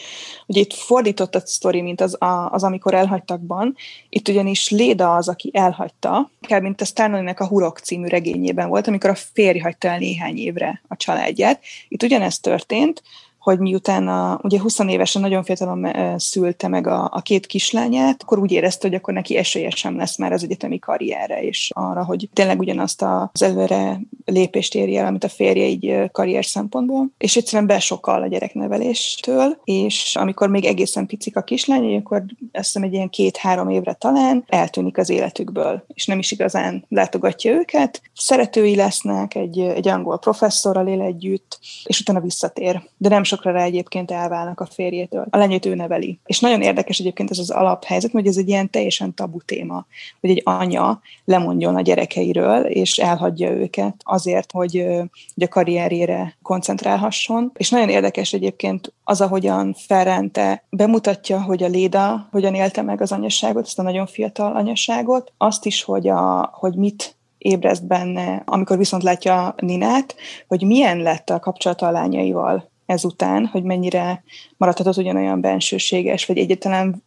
ugye 0.46 0.60
itt 0.60 0.72
fordított 0.72 1.34
a 1.34 1.40
sztori, 1.44 1.80
mint 1.80 2.00
az, 2.00 2.22
a, 2.22 2.50
az 2.50 2.62
amikor 2.62 2.94
elhagytakban. 2.94 3.76
Itt 4.08 4.28
ugyanis 4.28 4.70
Léda 4.70 5.14
az, 5.14 5.28
aki 5.28 5.50
elhagyta, 5.52 6.30
kb. 6.40 6.62
mint 6.62 6.80
a 6.80 6.84
Stanley-nek 6.84 7.40
a 7.40 7.46
Hurok 7.46 7.78
című 7.78 8.06
regényében 8.06 8.68
volt, 8.68 8.86
amikor 8.86 9.10
a 9.10 9.14
férj 9.14 9.58
hagyta 9.58 9.88
el 9.88 9.98
néhány 9.98 10.38
évre 10.38 10.82
a 10.88 10.96
családját. 10.96 11.62
Itt 11.88 12.02
ugyanezt 12.02 12.42
történt, 12.42 13.02
hogy 13.46 13.58
miután 13.58 14.08
a, 14.08 14.38
ugye 14.42 14.60
20 14.60 14.78
évesen 14.78 15.22
nagyon 15.22 15.44
fiatalon 15.44 15.88
szülte 16.18 16.68
meg 16.68 16.86
a, 16.86 17.08
a 17.12 17.20
két 17.20 17.46
kislányát, 17.46 18.22
akkor 18.22 18.38
úgy 18.38 18.52
érezte, 18.52 18.88
hogy 18.88 18.96
akkor 18.96 19.14
neki 19.14 19.36
esélye 19.36 19.70
sem 19.70 19.96
lesz 19.96 20.18
már 20.18 20.32
az 20.32 20.42
egyetemi 20.42 20.78
karrierre, 20.78 21.42
és 21.42 21.70
arra, 21.74 22.04
hogy 22.04 22.28
tényleg 22.32 22.58
ugyanazt 22.58 23.02
az 23.02 23.42
előre 23.42 24.00
lépést 24.24 24.74
érje 24.74 25.00
el, 25.00 25.06
amit 25.06 25.24
a 25.24 25.28
férje 25.28 25.66
így 25.66 26.10
karrier 26.12 26.44
szempontból, 26.44 27.10
és 27.18 27.36
egyszerűen 27.36 27.66
besokal 27.66 28.22
a 28.22 28.26
gyerekneveléstől, 28.26 29.60
és 29.64 30.16
amikor 30.16 30.48
még 30.48 30.64
egészen 30.64 31.06
picik 31.06 31.36
a 31.36 31.42
kislányai, 31.42 31.96
akkor 31.96 32.24
azt 32.52 32.64
hiszem 32.64 32.82
egy 32.82 32.92
ilyen 32.92 33.08
két-három 33.08 33.68
évre 33.68 33.92
talán 33.92 34.44
eltűnik 34.46 34.98
az 34.98 35.10
életükből, 35.10 35.84
és 35.94 36.06
nem 36.06 36.18
is 36.18 36.30
igazán 36.30 36.84
látogatja 36.88 37.52
őket. 37.52 38.02
Szeretői 38.14 38.76
lesznek, 38.76 39.34
egy, 39.34 39.58
egy 39.58 39.88
angol 39.88 40.18
professzorral 40.18 40.86
él 40.86 41.00
együtt, 41.00 41.58
és 41.84 42.00
utána 42.00 42.20
visszatér. 42.20 42.82
De 42.96 43.08
nem 43.08 43.22
sok 43.22 43.35
sokra 43.36 43.52
rá 43.52 43.62
egyébként 43.62 44.10
elválnak 44.10 44.60
a 44.60 44.66
férjétől. 44.66 45.26
A 45.30 45.36
lenyét 45.36 45.66
ő 45.66 45.74
neveli. 45.74 46.18
És 46.26 46.40
nagyon 46.40 46.62
érdekes 46.62 46.98
egyébként 46.98 47.30
ez 47.30 47.38
az 47.38 47.50
alaphelyzet, 47.50 48.10
hogy 48.10 48.26
ez 48.26 48.36
egy 48.36 48.48
ilyen 48.48 48.70
teljesen 48.70 49.14
tabu 49.14 49.40
téma, 49.40 49.86
hogy 50.20 50.30
egy 50.30 50.42
anya 50.44 51.00
lemondjon 51.24 51.76
a 51.76 51.80
gyerekeiről, 51.80 52.64
és 52.64 52.96
elhagyja 52.96 53.50
őket 53.50 53.94
azért, 53.98 54.52
hogy, 54.52 54.84
hogy 55.34 55.42
a 55.42 55.48
karrierjére 55.48 56.36
koncentrálhasson. 56.42 57.52
És 57.56 57.70
nagyon 57.70 57.88
érdekes 57.88 58.32
egyébként 58.32 58.92
az, 59.04 59.20
ahogyan 59.20 59.74
Ferrante 59.86 60.64
bemutatja, 60.70 61.42
hogy 61.42 61.62
a 61.62 61.68
Léda 61.68 62.28
hogyan 62.30 62.54
élte 62.54 62.82
meg 62.82 63.00
az 63.00 63.12
anyaságot, 63.12 63.64
ezt 63.64 63.78
a 63.78 63.82
nagyon 63.82 64.06
fiatal 64.06 64.56
anyaságot, 64.56 65.32
azt 65.36 65.66
is, 65.66 65.82
hogy, 65.82 66.08
a, 66.08 66.50
hogy 66.52 66.74
mit 66.74 67.16
ébreszt 67.38 67.86
benne, 67.86 68.42
amikor 68.44 68.78
viszont 68.78 69.02
látja 69.02 69.54
Ninát, 69.56 70.14
hogy 70.48 70.62
milyen 70.62 70.98
lett 70.98 71.30
a 71.30 71.38
kapcsolata 71.38 71.86
a 71.86 71.90
lányaival 71.90 72.70
ezután, 72.86 73.46
hogy 73.46 73.62
mennyire 73.62 74.22
maradhatott 74.56 74.96
ugyanolyan 74.96 75.40
bensőséges, 75.40 76.26
vagy 76.26 76.38
egyáltalán 76.38 77.02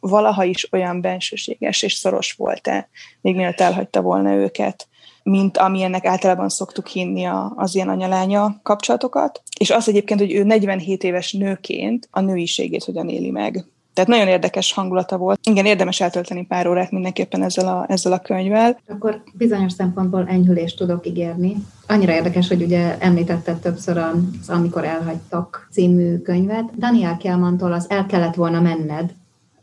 valaha 0.00 0.44
is 0.44 0.72
olyan 0.72 1.00
bensőséges 1.00 1.82
és 1.82 1.92
szoros 1.92 2.32
volt-e, 2.32 2.88
még 3.20 3.36
mielőtt 3.36 3.60
elhagyta 3.60 4.00
volna 4.00 4.32
őket, 4.32 4.88
mint 5.22 5.56
amilyennek 5.56 6.04
általában 6.04 6.48
szoktuk 6.48 6.86
hinni 6.86 7.24
az 7.56 7.74
ilyen 7.74 7.88
anyalánya 7.88 8.60
kapcsolatokat. 8.62 9.42
És 9.58 9.70
az 9.70 9.88
egyébként, 9.88 10.20
hogy 10.20 10.32
ő 10.32 10.42
47 10.42 11.04
éves 11.04 11.32
nőként 11.32 12.08
a 12.10 12.20
nőiségét 12.20 12.84
hogyan 12.84 13.08
éli 13.08 13.30
meg 13.30 13.64
Tehát 13.94 14.10
nagyon 14.10 14.28
érdekes 14.28 14.72
hangulata 14.72 15.16
volt. 15.16 15.40
Igen, 15.48 15.66
érdemes 15.66 16.00
eltölteni 16.00 16.46
pár 16.46 16.66
órát 16.66 16.90
mindenképpen 16.90 17.42
ezzel 17.42 17.68
a, 17.68 17.84
ezzel 17.88 18.12
a 18.12 18.18
könyvvel. 18.18 18.80
Akkor 18.88 19.22
bizonyos 19.34 19.72
szempontból 19.72 20.26
enyhülést 20.28 20.76
tudok 20.76 21.06
ígérni. 21.06 21.56
Annyira 21.86 22.12
érdekes, 22.12 22.48
hogy 22.48 22.62
ugye 22.62 22.98
említetted 22.98 23.58
többször 23.58 23.96
az 23.96 24.48
Amikor 24.48 24.84
elhagytak 24.84 25.68
című 25.70 26.18
könyvet. 26.18 26.78
Daniel 26.78 27.16
Kelmantól 27.16 27.72
az 27.72 27.90
El 27.90 28.06
kellett 28.06 28.34
volna 28.34 28.60
menned. 28.60 29.14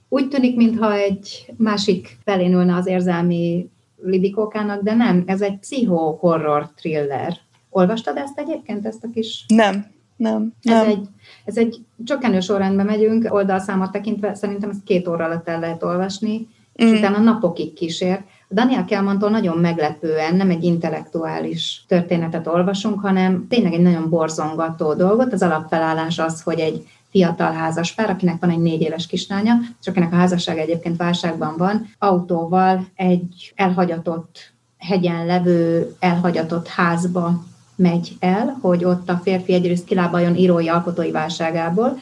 Úgy 0.10 0.28
tűnik, 0.28 0.56
mintha 0.56 0.94
egy 0.94 1.54
másik 1.58 2.18
felén 2.24 2.54
ülne 2.54 2.76
az 2.76 2.88
érzelmi 2.88 3.70
libikókának, 4.02 4.82
de 4.84 4.94
nem, 4.94 5.24
ez 5.26 5.42
egy 5.42 5.58
pszicho-horror 5.58 6.70
thriller. 6.76 7.38
Olvastad 7.70 8.18
ezt 8.18 8.40
egyébként, 8.40 8.86
ezt 8.86 9.04
a 9.04 9.08
kis... 9.14 9.46
Nem, 9.48 9.86
nem. 10.16 10.54
nem. 10.62 10.82
Ez, 10.82 10.88
egy, 10.88 11.08
ez 11.48 11.58
egy 11.58 11.78
csökkenő 12.06 12.40
sorrendben 12.40 12.86
megyünk, 12.86 13.34
oldalszámot 13.34 13.92
tekintve 13.92 14.34
szerintem 14.34 14.70
ezt 14.70 14.84
két 14.84 15.08
óra 15.08 15.26
alatt 15.26 15.48
el 15.48 15.60
lehet 15.60 15.84
olvasni, 15.84 16.38
mm. 16.38 16.48
és 16.74 16.98
utána 16.98 17.18
napokig 17.18 17.74
kísér. 17.74 18.24
Daniel 18.52 18.86
Kelmantól 18.86 19.30
nagyon 19.30 19.58
meglepően 19.58 20.36
nem 20.36 20.50
egy 20.50 20.64
intellektuális 20.64 21.84
történetet 21.88 22.48
olvasunk, 22.48 23.00
hanem 23.00 23.48
tényleg 23.50 23.74
egy 23.74 23.82
nagyon 23.82 24.10
borzongató 24.10 24.94
dolgot. 24.94 25.34
Az 25.34 25.42
alapfelállás 25.42 26.20
az, 26.20 26.42
hogy 26.42 26.60
egy 26.60 26.88
fiatal 27.10 27.52
házas 27.52 27.94
pár, 27.94 28.10
akinek 28.10 28.40
van 28.40 28.50
egy 28.50 28.62
négy 28.62 28.82
éves 28.82 29.08
kislánya, 29.08 29.54
és 29.82 29.88
akinek 29.88 30.12
a 30.12 30.16
házasság 30.16 30.58
egyébként 30.58 30.98
válságban 30.98 31.54
van, 31.58 31.90
autóval 32.00 32.88
egy 32.96 33.54
elhagyatott 33.56 34.54
hegyen 34.78 35.26
levő 35.26 35.92
elhagyatott 36.00 36.68
házba 36.68 37.44
megy 37.78 38.16
el, 38.20 38.58
hogy 38.62 38.84
ott 38.84 39.10
a 39.10 39.20
férfi 39.24 39.54
egyrészt 39.54 39.86
kilábaljon 39.86 40.36
írói 40.36 40.68
alkotói 40.68 41.12
válságából, 41.12 41.98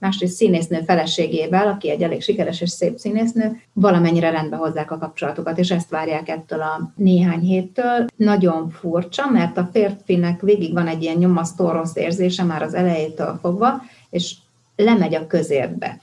másrészt 0.00 0.36
színésznő 0.36 0.82
feleségével, 0.86 1.68
aki 1.68 1.90
egy 1.90 2.02
elég 2.02 2.22
sikeres 2.22 2.60
és 2.60 2.70
szép 2.70 2.98
színésznő, 2.98 3.60
valamennyire 3.72 4.30
rendbe 4.30 4.56
hozzák 4.56 4.90
a 4.90 4.98
kapcsolatukat, 4.98 5.58
és 5.58 5.70
ezt 5.70 5.90
várják 5.90 6.28
ettől 6.28 6.60
a 6.60 6.92
néhány 6.96 7.40
héttől. 7.40 8.06
Nagyon 8.16 8.70
furcsa, 8.70 9.30
mert 9.30 9.56
a 9.56 9.68
férfinek 9.72 10.40
végig 10.40 10.72
van 10.72 10.86
egy 10.86 11.02
ilyen 11.02 11.16
nyomasztó 11.16 11.70
rossz 11.70 11.96
érzése 11.96 12.42
már 12.42 12.62
az 12.62 12.74
elejétől 12.74 13.38
fogva, 13.40 13.82
és 14.10 14.34
lemegy 14.76 15.14
a 15.14 15.26
közértbe. 15.26 16.00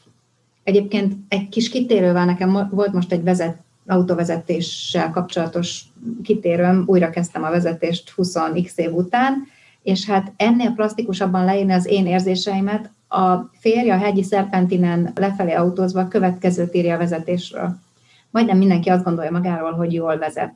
Egyébként 0.64 1.14
egy 1.28 1.50
kis 1.50 1.70
kitérővel 1.70 2.26
nekem 2.26 2.68
volt 2.72 2.94
most 2.94 3.12
egy 3.12 3.24
vezet, 3.24 3.58
autóvezetéssel 3.88 5.12
kapcsolatos 5.12 5.84
kitérőm, 6.24 6.84
újra 6.86 7.10
kezdtem 7.10 7.44
a 7.44 7.50
vezetést 7.50 8.14
20x 8.18 8.76
év 8.76 8.94
után, 8.94 9.48
és 9.84 10.06
hát 10.06 10.34
ennél 10.36 10.72
plastikusabban 10.72 11.46
leírni 11.46 11.74
az 11.74 11.86
én 11.86 12.08
érzéseimet, 12.08 12.92
a 13.08 13.36
férje 13.60 13.94
a 13.94 13.98
hegyi 13.98 14.24
szerpentinen 14.24 15.12
lefelé 15.16 15.54
autózva 15.54 16.00
a 16.00 16.08
következőt 16.08 16.76
írja 16.76 16.96
a 16.96 16.98
vezetésről. 16.98 17.76
Majdnem 18.30 18.58
mindenki 18.58 18.90
azt 18.90 19.04
gondolja 19.04 19.32
magáról, 19.32 19.72
hogy 19.72 19.94
jól 19.94 20.18
vezet. 20.18 20.54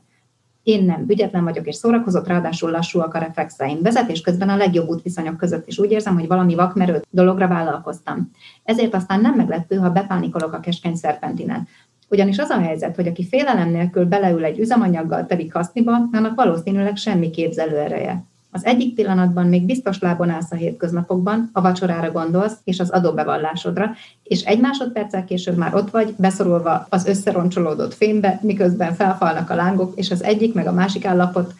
Én 0.64 0.84
nem, 0.84 1.06
ügyetlen 1.08 1.44
vagyok 1.44 1.68
és 1.68 1.76
szórakozott, 1.76 2.28
ráadásul 2.28 2.72
lassúak 2.72 3.14
a 3.14 3.20
reflexeim. 3.20 3.82
Vezetés 3.82 4.22
közben 4.22 4.50
a 4.50 4.56
legjobb 4.56 4.88
útviszonyok 4.88 5.38
között 5.38 5.68
is 5.68 5.80
úgy 5.80 5.92
érzem, 5.92 6.14
hogy 6.14 6.28
valami 6.28 6.56
vakmerő 6.56 7.02
dologra 7.10 7.48
vállalkoztam. 7.48 8.32
Ezért 8.64 8.94
aztán 8.94 9.22
nem 9.22 9.34
meglepő, 9.36 9.76
ha 9.76 9.90
bepánikolok 9.90 10.54
a 10.54 10.60
keskeny 10.60 10.96
szerpentinen. 10.96 11.68
Ugyanis 12.12 12.38
az 12.38 12.50
a 12.50 12.60
helyzet, 12.60 12.96
hogy 12.96 13.08
aki 13.08 13.27
félelem 13.27 13.70
nélkül 13.70 14.06
beleül 14.06 14.44
egy 14.44 14.60
üzemanyaggal 14.60 15.25
teli 15.25 15.48
kaszniba, 15.48 15.91
annak 16.12 16.36
valószínűleg 16.36 16.96
semmi 16.96 17.30
képzelőereje. 17.30 18.24
Az 18.51 18.65
egyik 18.65 18.96
pillanatban 18.96 19.48
még 19.48 19.65
biztos 19.65 20.00
lábon 20.00 20.30
állsz 20.30 20.51
a 20.51 20.56
hétköznapokban, 20.56 21.50
a 21.53 21.62
vacsorára 21.62 22.12
gondolsz, 22.12 22.58
és 22.63 22.80
az 22.80 22.89
adóbevallásodra, 22.89 23.91
és 24.24 24.41
egy 24.41 24.60
másodperccel 24.60 25.24
később 25.24 25.58
már 25.58 25.75
ott 25.75 25.89
vagy, 25.89 26.13
beszorulva 26.18 26.86
az 26.89 27.06
összeroncsolódott 27.06 27.94
fénybe, 27.94 28.39
miközben 28.41 28.94
felfalnak 28.94 29.50
a 29.50 29.56
lángok, 29.56 29.94
és 29.96 30.12
az 30.12 30.24
egyik 30.24 30.53
meg 30.53 30.68
a 30.68 30.74
másik 30.74 31.06
állapot 31.06 31.53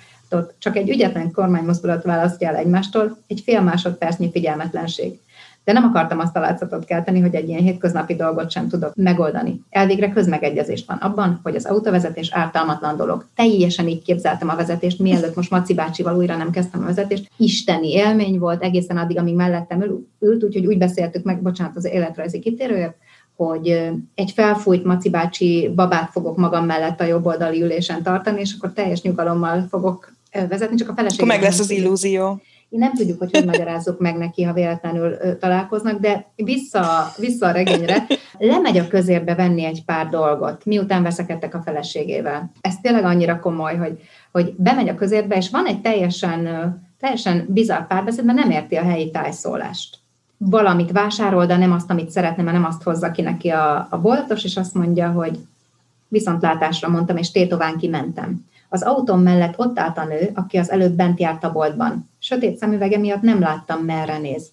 csak 0.58 0.75
egy 0.75 0.89
ügyetlen 0.89 1.31
kormánymozdulat 1.31 2.03
választja 2.03 2.48
el 2.48 2.55
egymástól, 2.55 3.17
egy 3.27 3.41
fél 3.46 3.62
másodpercnyi 3.62 4.31
figyelmetlenség 4.31 5.20
de 5.63 5.74
nem 5.74 5.84
akartam 5.84 6.20
azt 6.20 6.36
a 6.36 6.39
látszatot 6.39 6.86
kelteni, 6.86 7.20
hogy 7.20 7.36
egy 7.36 7.48
ilyen 7.48 7.62
hétköznapi 7.62 8.15
dolgot 8.15 8.51
sem 8.51 8.68
tudok 8.68 8.96
megoldani. 8.96 9.62
Elvégre 9.70 10.12
közmegegyezés 10.12 10.84
van 10.88 10.98
abban, 10.98 11.39
hogy 11.44 11.56
az 11.56 11.65
autóvezetés 11.65 12.32
ártalmatlan 12.32 12.98
dolog. 12.98 13.25
Teljesen 13.36 13.88
így 13.88 14.01
képzeltem 14.01 14.50
a 14.50 14.56
vezetést, 14.56 15.00
mielőtt 15.00 15.36
most 15.36 15.51
Maci 15.51 15.74
bácsival 15.74 16.18
újra 16.18 16.38
nem 16.38 16.51
kezdtem 16.51 16.82
a 16.82 16.86
vezetést. 16.86 17.32
Isteni 17.38 17.91
élmény 17.91 18.39
volt 18.39 18.63
egészen 18.63 18.98
addig, 18.98 19.18
amíg 19.18 19.36
mellettem 19.36 19.84
ült, 20.20 20.44
úgyhogy 20.44 20.65
úgy 20.65 20.77
beszéltük 20.77 21.24
meg, 21.24 21.41
bocsánat, 21.41 21.75
az 21.75 21.86
életrajzi 21.86 22.39
kitérője, 22.39 22.96
hogy 23.36 23.91
egy 24.15 24.32
felfújt 24.32 24.84
Maci 24.84 25.10
bácsi 25.10 25.72
babát 25.75 26.10
fogok 26.12 26.38
magam 26.38 26.65
mellett 26.65 27.01
a 27.01 27.06
jobb 27.06 27.25
oldali 27.25 27.62
ülésen 27.62 28.03
tartani, 28.03 28.39
és 28.39 28.56
akkor 28.58 28.74
teljes 28.74 29.01
nyugalommal 29.01 29.65
fogok 29.70 30.13
vezetni, 30.50 30.75
csak 30.75 30.89
a 30.89 30.94
feleségem. 30.94 31.25
Akkor 31.25 31.39
meg 31.39 31.50
lesz 31.50 31.60
az 31.60 31.70
illúzió. 31.70 32.41
Én 32.72 32.80
nem 32.80 32.94
tudjuk, 32.94 33.20
hogy 33.20 33.32
hogy 33.32 33.46
magyarázzuk 33.46 34.00
meg 34.00 34.18
neki, 34.18 34.44
ha 34.44 34.54
véletlenül 34.54 35.38
találkoznak, 35.40 36.00
de 36.00 36.25
vissza, 36.36 37.12
vissza 37.18 37.48
a 37.48 37.51
regényre, 37.51 38.06
lemegy 38.38 38.78
a 38.78 38.88
közérbe 38.88 39.36
venni 39.36 39.63
egy 39.63 39.84
pár 39.86 40.10
dolgot, 40.10 40.66
miután 40.66 41.04
veszekedtek 41.04 41.56
a 41.56 41.62
feleségével. 41.62 42.51
Ez 42.62 42.78
tényleg 42.82 43.04
annyira 43.04 43.40
komoly, 43.40 43.75
hogy, 43.75 44.01
hogy 44.32 44.54
bemegy 44.58 44.90
a 44.90 44.96
közérbe, 44.96 45.36
és 45.36 45.50
van 45.50 45.66
egy 45.66 45.82
teljesen, 45.82 46.48
teljesen 47.00 47.46
bizarr 47.50 47.82
párbeszéd, 47.82 48.25
mert 48.25 48.40
nem 48.40 48.50
érti 48.50 48.75
a 48.75 48.84
helyi 48.84 49.12
tájszólást. 49.12 49.98
Valamit 50.38 50.92
vásárol, 50.92 51.46
de 51.46 51.58
nem 51.58 51.72
azt, 51.72 51.90
amit 51.90 52.10
szeretne, 52.10 52.44
mert 52.44 52.58
nem 52.58 52.66
azt 52.66 52.84
hozza 52.84 53.12
ki 53.12 53.22
neki 53.22 53.50
a, 53.50 53.88
a 53.90 53.98
boltos, 54.01 54.44
és 54.44 54.58
azt 54.58 54.74
mondja, 54.74 55.10
hogy 55.10 55.40
viszontlátásra 56.08 56.90
mondtam, 56.90 57.18
és 57.18 57.32
tétován 57.32 57.78
kimentem. 57.78 58.46
Az 58.70 58.82
autóm 58.82 59.22
mellett 59.22 59.60
ott 59.60 59.80
állt 59.80 59.98
a 59.98 60.06
nő, 60.06 60.32
aki 60.34 60.58
az 60.58 60.72
előbb 60.72 60.94
bent 60.94 61.20
járt 61.20 61.44
a 61.44 61.51
boltban. 61.51 62.10
Sötét 62.24 62.58
szemüvege 62.58 62.98
miatt 62.98 63.22
nem 63.22 63.40
láttam, 63.40 63.84
merre 63.84 64.18
néz. 64.18 64.51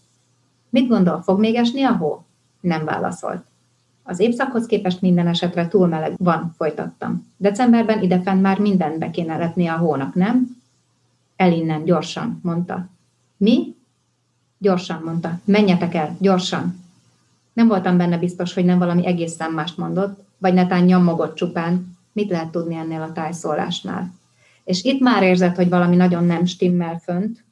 Mit 0.71 0.89
gondol, 0.89 1.23
fog 1.23 1.39
még 1.39 1.55
esni 1.55 1.83
a 1.83 1.97
hó? 1.97 2.25
Nem 2.61 2.85
válaszolt. 2.85 3.45
Az 4.03 4.19
évszakhoz 4.19 4.67
képest 4.67 5.01
minden 5.01 5.27
esetre 5.27 5.69
túl 5.69 5.87
meleg 5.87 6.15
van, 6.19 6.55
folytattam. 6.57 7.27
Decemberben 7.37 8.03
idefenn 8.03 8.39
már 8.39 8.59
mindenbe 8.59 9.11
kéne 9.11 9.37
letni 9.37 9.67
a 9.67 9.77
hónak, 9.77 10.15
nem? 10.15 10.57
El 11.37 11.53
innen, 11.53 11.85
gyorsan, 11.85 12.41
mondta. 12.43 12.89
Mi? 13.37 13.75
Gyorsan, 14.59 15.03
mondta. 15.05 15.39
Menjetek 15.45 15.95
el, 15.95 16.17
gyorsan. 16.21 16.85
Nem 17.53 17.69
voltam 17.69 17.97
benne 17.97 18.19
biztos, 18.19 18.55
hogy 18.55 18.65
nem 18.65 18.79
valami 18.79 19.07
egészen 19.07 19.51
mást 19.51 19.77
mondott, 19.77 20.25
vagy 20.39 20.55
netán 20.55 20.85
nyomogott 20.85 21.35
csupán, 21.35 21.99
mit 22.13 22.31
lehet 22.31 22.51
tudni 22.51 22.75
ennél 22.75 23.03
a 23.03 23.13
tájszólásnál. 23.13 24.13
És 24.65 24.85
itt 24.85 25.01
már 25.01 25.23
érzed, 25.23 25.57
hogy 25.57 25.69
valami 25.69 25.97
nagyon 25.97 26.25
nem 26.25 26.45
stimmel 26.45 27.01
fönt, 27.05 27.47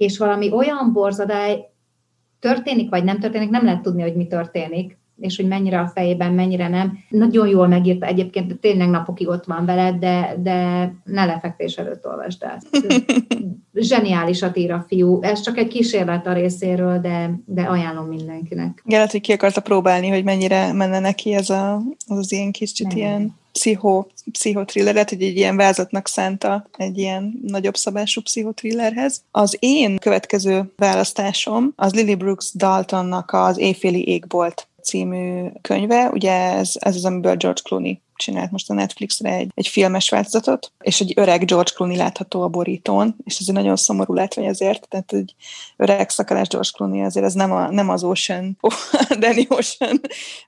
és 0.00 0.18
valami 0.18 0.50
olyan 0.52 0.92
borzadály 0.92 1.68
történik, 2.38 2.90
vagy 2.90 3.04
nem 3.04 3.18
történik, 3.18 3.50
nem 3.50 3.64
lehet 3.64 3.82
tudni, 3.82 4.02
hogy 4.02 4.14
mi 4.14 4.26
történik, 4.26 4.98
és 5.18 5.36
hogy 5.36 5.46
mennyire 5.46 5.80
a 5.80 5.90
fejében, 5.94 6.32
mennyire 6.32 6.68
nem. 6.68 6.98
Nagyon 7.08 7.48
jól 7.48 7.68
megírta 7.68 8.06
egyébként, 8.06 8.60
tényleg 8.60 8.88
napokig 8.88 9.28
ott 9.28 9.44
van 9.44 9.64
veled, 9.64 9.94
de, 9.94 10.34
de 10.42 10.54
ne 11.04 11.24
lefektés 11.24 11.76
előtt 11.76 12.06
olvasd 12.06 12.42
el. 12.42 12.58
Zseniálisat 13.74 14.56
ír 14.56 14.72
a 14.72 14.84
fiú. 14.88 15.18
Ez 15.22 15.40
csak 15.40 15.56
egy 15.56 15.68
kísérlet 15.68 16.26
a 16.26 16.32
részéről, 16.32 16.98
de, 16.98 17.40
de 17.44 17.62
ajánlom 17.62 18.06
mindenkinek. 18.06 18.82
Igen, 18.86 19.08
hogy 19.10 19.20
ki 19.20 19.32
akarta 19.32 19.60
próbálni, 19.60 20.08
hogy 20.08 20.24
mennyire 20.24 20.72
menne 20.72 21.00
neki 21.00 21.34
ez 21.34 21.50
a, 21.50 21.74
az, 22.06 22.18
az 22.18 22.32
ilyen 22.32 22.52
kicsit 22.52 22.92
ilyen 22.92 23.38
pszicho, 23.52 24.04
pszichotrilleret, 24.32 25.08
hogy 25.08 25.22
egy 25.22 25.36
ilyen 25.36 25.56
vázatnak 25.56 26.08
szánta 26.08 26.68
egy 26.76 26.98
ilyen 26.98 27.40
nagyobb 27.46 27.76
szabású 27.76 28.20
pszichotrillerhez. 28.22 29.22
Az 29.30 29.56
én 29.58 29.96
következő 29.96 30.72
választásom 30.76 31.72
az 31.76 31.94
Lily 31.94 32.14
Brooks 32.14 32.50
Daltonnak 32.54 33.32
az 33.32 33.58
Éjféli 33.58 34.08
égbolt 34.08 34.68
című 34.82 35.46
könyve. 35.60 36.10
Ugye 36.12 36.32
ez, 36.32 36.72
ez 36.78 36.94
az, 36.94 37.04
amiből 37.04 37.36
George 37.36 37.60
Clooney 37.64 38.00
csinált 38.20 38.50
most 38.50 38.70
a 38.70 38.74
Netflixre 38.74 39.30
egy, 39.30 39.50
egy 39.54 39.68
filmes 39.68 40.08
változatot, 40.08 40.72
és 40.80 41.00
egy 41.00 41.12
öreg 41.16 41.44
George 41.44 41.70
Clooney 41.74 41.96
látható 41.96 42.42
a 42.42 42.48
borítón, 42.48 43.16
és 43.24 43.38
ez 43.38 43.48
egy 43.48 43.54
nagyon 43.54 43.76
szomorú 43.76 44.14
látvány 44.14 44.48
azért, 44.48 44.88
tehát 44.88 45.12
egy 45.12 45.34
öreg 45.76 46.10
szakalás 46.10 46.48
George 46.48 46.70
Clooney 46.72 47.02
azért 47.02 47.26
ez 47.26 47.34
nem, 47.34 47.52
a, 47.52 47.70
nem 47.70 47.88
az 47.88 48.04
Ocean, 48.04 48.56
oh, 48.60 48.72
Danny 49.18 49.46
Ocean 49.48 50.00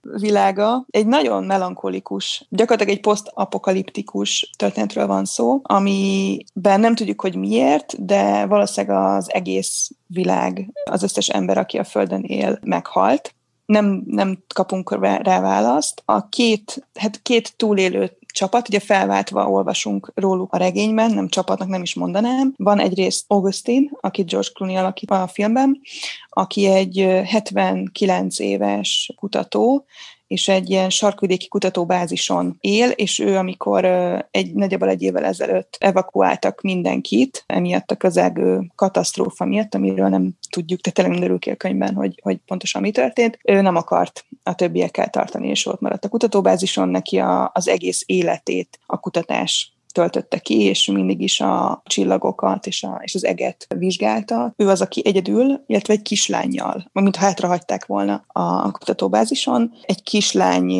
világa. 0.03 0.85
Egy 0.91 1.07
nagyon 1.07 1.45
melankolikus, 1.45 2.47
gyakorlatilag 2.49 2.97
egy 2.97 3.03
posztapokaliptikus 3.03 4.51
történetről 4.57 5.07
van 5.07 5.25
szó, 5.25 5.61
amiben 5.63 6.81
nem 6.81 6.95
tudjuk, 6.95 7.21
hogy 7.21 7.37
miért, 7.37 8.05
de 8.05 8.47
valószínűleg 8.47 8.97
az 8.97 9.33
egész 9.33 9.91
világ, 10.07 10.71
az 10.91 11.03
összes 11.03 11.29
ember, 11.29 11.59
aki 11.59 11.79
a 11.79 11.85
Földön 11.85 12.23
él, 12.23 12.59
meghalt 12.63 13.35
nem, 13.67 14.03
nem 14.07 14.39
kapunk 14.55 14.93
rá 15.23 15.41
választ. 15.41 16.03
A 16.05 16.29
két, 16.29 16.87
hát 16.95 17.23
két 17.23 17.57
túlélő 17.57 18.17
csapat, 18.33 18.69
ugye 18.69 18.81
felváltva 18.81 19.49
olvasunk 19.49 20.13
róluk 20.15 20.53
a 20.53 20.57
regényben, 20.57 21.11
nem 21.11 21.29
csapatnak 21.29 21.69
nem 21.69 21.83
is 21.83 21.95
mondanám. 21.95 22.55
Van 22.57 22.79
egyrészt 22.79 23.25
Augustin, 23.29 23.91
akit 24.01 24.31
George 24.31 24.49
Clooney 24.55 24.77
alakít 24.77 25.11
a 25.11 25.27
filmben, 25.27 25.81
aki 26.29 26.67
egy 26.67 26.97
79 27.25 28.39
éves 28.39 29.13
kutató, 29.17 29.85
és 30.33 30.49
egy 30.49 30.71
ilyen 30.71 30.91
sarkvidéki 30.91 31.49
kutatóbázison 31.49 32.57
él, 32.61 32.91
és 32.91 33.19
ő, 33.19 33.37
amikor 33.37 33.85
egy 34.31 34.55
nagyjából 34.55 34.89
egy 34.89 35.03
évvel 35.03 35.25
ezelőtt 35.25 35.77
evakuáltak 35.81 36.61
mindenkit, 36.61 37.45
emiatt 37.47 37.91
a 37.91 37.97
közelgő 37.97 38.73
katasztrófa 38.75 39.45
miatt, 39.45 39.75
amiről 39.75 40.09
nem 40.09 40.31
tudjuk, 40.51 40.81
de 40.81 40.91
tényleg 40.91 41.19
derül 41.19 41.39
ki 41.39 41.51
a 41.51 41.57
könyvben, 41.57 41.95
hogy, 41.95 42.21
hogy 42.23 42.39
pontosan 42.47 42.83
mi 42.83 42.91
történt, 42.91 43.39
ő 43.45 43.61
nem 43.61 43.77
akart 43.77 44.25
a 44.43 44.55
többiekkel 44.55 45.09
tartani, 45.09 45.49
és 45.49 45.67
ott 45.67 45.81
maradt 45.81 46.05
a 46.05 46.09
kutatóbázison, 46.09 46.89
neki 46.89 47.19
a, 47.19 47.51
az 47.55 47.69
egész 47.69 48.03
életét 48.07 48.79
a 48.87 49.01
kutatás 49.01 49.73
töltötte 49.93 50.39
ki, 50.39 50.61
és 50.61 50.87
mindig 50.87 51.21
is 51.21 51.41
a 51.41 51.83
csillagokat 51.85 52.67
és, 52.67 52.83
a, 52.83 53.01
és 53.03 53.15
az 53.15 53.25
eget 53.25 53.67
vizsgálta. 53.79 54.53
Ő 54.57 54.69
az, 54.69 54.81
aki 54.81 55.03
egyedül, 55.05 55.63
illetve 55.67 55.93
egy 55.93 56.03
kislányjal, 56.03 56.91
mint 56.93 57.17
hátra 57.17 57.49
hagyták 57.49 57.87
volna 57.87 58.25
a 58.27 58.71
kutatóbázison. 58.71 59.73
Egy 59.83 60.03
kislány 60.03 60.73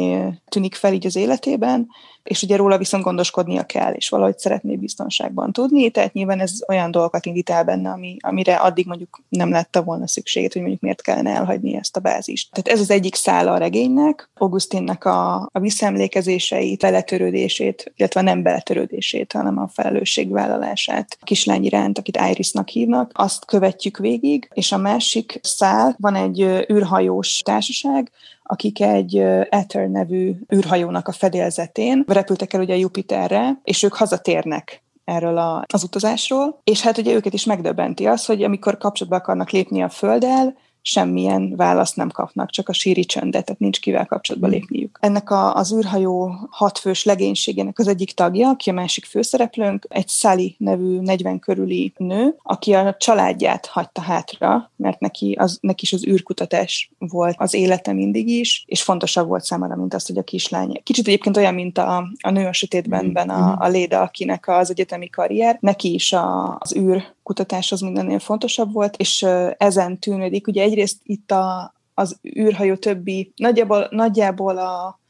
tűnik 0.49 0.75
fel 0.75 0.93
így 0.93 1.07
az 1.07 1.17
életében, 1.17 1.89
és 2.23 2.43
ugye 2.43 2.57
róla 2.57 2.79
viszont 2.79 3.05
gondoskodnia 3.05 3.63
kell, 3.63 3.93
és 3.93 4.09
valahogy 4.09 4.39
szeretné 4.39 4.77
biztonságban 4.77 5.53
tudni, 5.53 5.91
tehát 5.91 6.13
nyilván 6.13 6.41
ez 6.41 6.59
olyan 6.69 6.91
dolgokat 6.91 7.27
indít 7.27 7.51
el 7.51 7.65
benne, 7.65 7.91
ami, 7.91 8.17
amire 8.21 8.55
addig 8.55 8.87
mondjuk 8.87 9.23
nem 9.29 9.51
lette 9.51 9.81
volna 9.81 10.07
szükségét, 10.07 10.53
hogy 10.53 10.61
mondjuk 10.61 10.83
miért 10.83 11.03
kellene 11.03 11.31
elhagyni 11.31 11.77
ezt 11.77 11.97
a 11.97 12.01
bázist. 12.01 12.51
Tehát 12.53 12.79
ez 12.79 12.81
az 12.81 12.91
egyik 12.91 13.15
szála 13.15 13.53
a 13.53 13.59
regénynek, 13.59 14.31
Augustinnak 14.35 15.05
a, 15.05 15.35
a 15.53 15.61
visszaemlékezéseit, 15.61 16.81
beletörődését, 16.81 17.93
illetve 17.97 18.21
nem 18.21 18.43
beletörődését, 18.43 19.02
hanem 19.33 19.59
a 19.59 19.69
felelősségvállalását 19.69 21.17
a 21.21 21.25
kislány 21.25 21.65
iránt, 21.65 21.99
akit 21.99 22.21
Irisnak 22.31 22.69
hívnak, 22.69 23.11
azt 23.15 23.45
követjük 23.45 23.99
végig, 23.99 24.49
és 24.53 24.73
a 24.73 24.77
másik 24.77 25.39
szál, 25.43 25.97
van 25.99 26.15
egy 26.15 26.41
űrhajós 26.73 27.41
társaság, 27.45 28.11
akik 28.43 28.81
egy 28.81 29.17
Ether 29.49 29.89
nevű 29.89 30.33
űrhajónak 30.55 31.09
a 31.09 31.13
fedélzetén 31.13 32.05
repültek 32.07 32.53
el 32.53 32.61
ugye 32.61 32.77
Jupiterre, 32.77 33.61
és 33.65 33.83
ők 33.83 33.95
hazatérnek 33.95 34.83
erről 35.05 35.39
a, 35.39 35.65
az 35.73 35.83
utazásról, 35.83 36.61
és 36.65 36.81
hát 36.81 36.99
ugye 36.99 37.13
őket 37.13 37.33
is 37.33 37.45
megdöbbenti 37.45 38.07
az, 38.07 38.25
hogy 38.25 38.43
amikor 38.43 38.79
kapcsolatba 38.79 39.19
akarnak 39.19 39.51
lépni 39.51 39.83
a 39.83 39.89
Földdel, 39.89 40.57
semmilyen 40.83 41.57
választ 41.57 41.97
nem 41.97 42.11
kapnak, 42.11 42.51
csak 42.51 42.69
a 42.69 42.73
síri 42.73 43.05
csöndet, 43.05 43.45
tehát 43.45 43.61
nincs 43.61 43.81
kivel 43.81 44.07
kapcsolatba 44.07 44.47
hmm. 44.47 44.57
lépniük. 44.57 44.99
Ennek 45.01 45.31
a, 45.31 45.55
az 45.55 45.73
űrhajó 45.73 46.35
hatfős 46.51 47.05
legénységének 47.05 47.79
az 47.79 47.89
egyik 47.89 48.13
tagja, 48.13 48.49
aki 48.49 48.71
a 48.71 48.73
másik 48.73 49.05
főszereplőnk, 49.05 49.87
egy 49.89 50.09
Sally 50.09 50.55
nevű 50.59 51.01
40 51.01 51.39
körüli 51.39 51.93
nő, 51.97 52.37
aki 52.43 52.73
a 52.75 52.97
családját 52.99 53.67
hagyta 53.67 54.01
hátra, 54.01 54.71
mert 54.77 55.01
neki, 55.01 55.37
az, 55.39 55.59
neki 55.61 55.85
is 55.85 55.93
az 55.93 56.07
űrkutatás 56.07 56.91
volt 56.99 57.35
az 57.39 57.55
élete 57.55 57.93
mindig 57.93 58.29
is, 58.29 58.65
és 58.67 58.83
fontosabb 58.83 59.29
volt 59.29 59.45
számára, 59.45 59.77
mint 59.77 59.95
az, 59.95 60.07
hogy 60.07 60.19
a 60.19 60.23
kislány. 60.23 60.81
Kicsit 60.83 61.07
egyébként 61.07 61.37
olyan, 61.37 61.55
mint 61.55 61.79
a, 61.79 62.09
a 62.21 62.31
nő 62.31 62.47
a 62.47 62.53
sötétben, 62.53 63.05
mm. 63.05 63.29
a, 63.29 63.35
hmm. 63.35 63.57
a 63.59 63.69
Léda, 63.69 64.01
akinek 64.01 64.49
az 64.49 64.71
egyetemi 64.71 65.09
karrier, 65.09 65.57
neki 65.61 65.95
is 65.95 66.13
a, 66.13 66.57
az 66.59 66.77
űr 66.77 67.05
kutatás 67.23 67.73
az 67.73 67.81
mindennél 67.81 68.19
fontosabb 68.19 68.73
volt, 68.73 68.97
és 68.97 69.27
ezen 69.57 69.99
tűnődik. 69.99 70.47
Ugye 70.47 70.63
egyrészt 70.63 70.97
itt 71.03 71.31
a, 71.31 71.75
az 71.95 72.19
űrhajó 72.39 72.75
többi, 72.75 73.33
nagyjából, 73.37 73.89
nagyjából 73.91 74.59
a, 74.59 75.01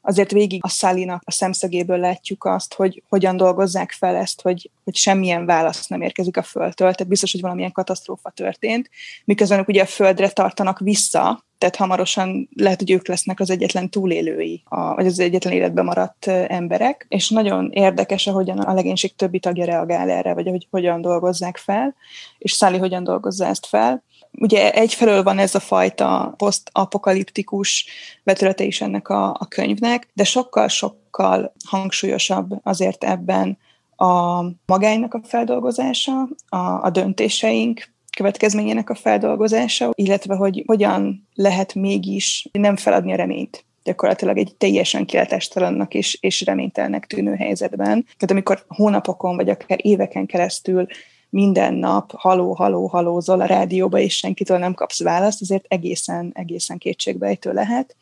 azért 0.00 0.30
végig 0.30 0.60
a 0.64 0.68
Szálinak 0.68 1.22
a 1.24 1.30
szemszögéből 1.30 1.98
látjuk 1.98 2.44
azt, 2.44 2.74
hogy 2.74 3.02
hogyan 3.08 3.36
dolgozzák 3.36 3.90
fel 3.90 4.16
ezt, 4.16 4.42
hogy, 4.42 4.70
hogy 4.84 4.96
semmilyen 4.96 5.46
válasz 5.46 5.86
nem 5.86 6.02
érkezik 6.02 6.36
a 6.36 6.42
Földtől, 6.42 6.92
tehát 6.92 7.08
biztos, 7.08 7.32
hogy 7.32 7.40
valamilyen 7.40 7.72
katasztrófa 7.72 8.30
történt, 8.30 8.90
miközben 9.24 9.64
ugye 9.66 9.82
a 9.82 9.86
Földre 9.86 10.30
tartanak 10.30 10.78
vissza, 10.78 11.44
tehát 11.62 11.76
hamarosan 11.76 12.48
lehet, 12.56 12.78
hogy 12.78 12.90
ők 12.90 13.08
lesznek 13.08 13.40
az 13.40 13.50
egyetlen 13.50 13.90
túlélői, 13.90 14.62
a, 14.64 14.94
vagy 14.94 15.06
az 15.06 15.18
egyetlen 15.18 15.52
életben 15.52 15.84
maradt 15.84 16.26
emberek, 16.26 17.06
és 17.08 17.28
nagyon 17.28 17.70
érdekes, 17.72 18.26
ahogyan 18.26 18.58
a 18.58 18.74
legénység 18.74 19.16
többi 19.16 19.38
tagja 19.38 19.64
reagál 19.64 20.10
erre, 20.10 20.34
vagy 20.34 20.48
hogy 20.48 20.66
hogyan 20.70 21.00
dolgozzák 21.00 21.56
fel, 21.56 21.94
és 22.38 22.52
Száli 22.52 22.78
hogyan 22.78 23.04
dolgozza 23.04 23.46
ezt 23.46 23.66
fel. 23.66 24.02
Ugye 24.30 24.72
egyfelől 24.72 25.22
van 25.22 25.38
ez 25.38 25.54
a 25.54 25.60
fajta 25.60 26.34
posztapokaliptikus 26.36 27.86
vetülete 28.22 28.64
is 28.64 28.80
ennek 28.80 29.08
a, 29.08 29.28
a 29.28 29.46
könyvnek, 29.48 30.08
de 30.12 30.24
sokkal-sokkal 30.24 31.52
hangsúlyosabb 31.68 32.60
azért 32.62 33.04
ebben 33.04 33.58
a 33.96 34.42
magánynak 34.66 35.14
a 35.14 35.20
feldolgozása, 35.24 36.28
a, 36.48 36.56
a 36.56 36.90
döntéseink, 36.90 37.91
következményének 38.16 38.90
a 38.90 38.94
feldolgozása, 38.94 39.90
illetve 39.94 40.34
hogy 40.34 40.62
hogyan 40.66 41.28
lehet 41.34 41.74
mégis 41.74 42.48
nem 42.52 42.76
feladni 42.76 43.12
a 43.12 43.16
reményt 43.16 43.64
gyakorlatilag 43.84 44.38
egy 44.38 44.54
teljesen 44.58 45.06
kilátástalannak 45.06 45.94
és, 45.94 46.18
és 46.20 46.44
reménytelnek 46.44 47.06
tűnő 47.06 47.34
helyzetben. 47.34 48.02
Tehát 48.02 48.30
amikor 48.30 48.64
hónapokon 48.68 49.36
vagy 49.36 49.48
akár 49.48 49.78
éveken 49.82 50.26
keresztül 50.26 50.86
minden 51.30 51.74
nap 51.74 52.12
haló, 52.16 52.52
haló, 52.52 52.86
halózol 52.86 53.40
a 53.40 53.46
rádióba, 53.46 53.98
és 53.98 54.16
senkitől 54.16 54.58
nem 54.58 54.74
kapsz 54.74 55.02
választ, 55.02 55.40
azért 55.40 55.64
egészen, 55.68 56.30
egészen 56.34 56.78
kétségbejtő 56.78 57.52
lehet, 57.52 57.96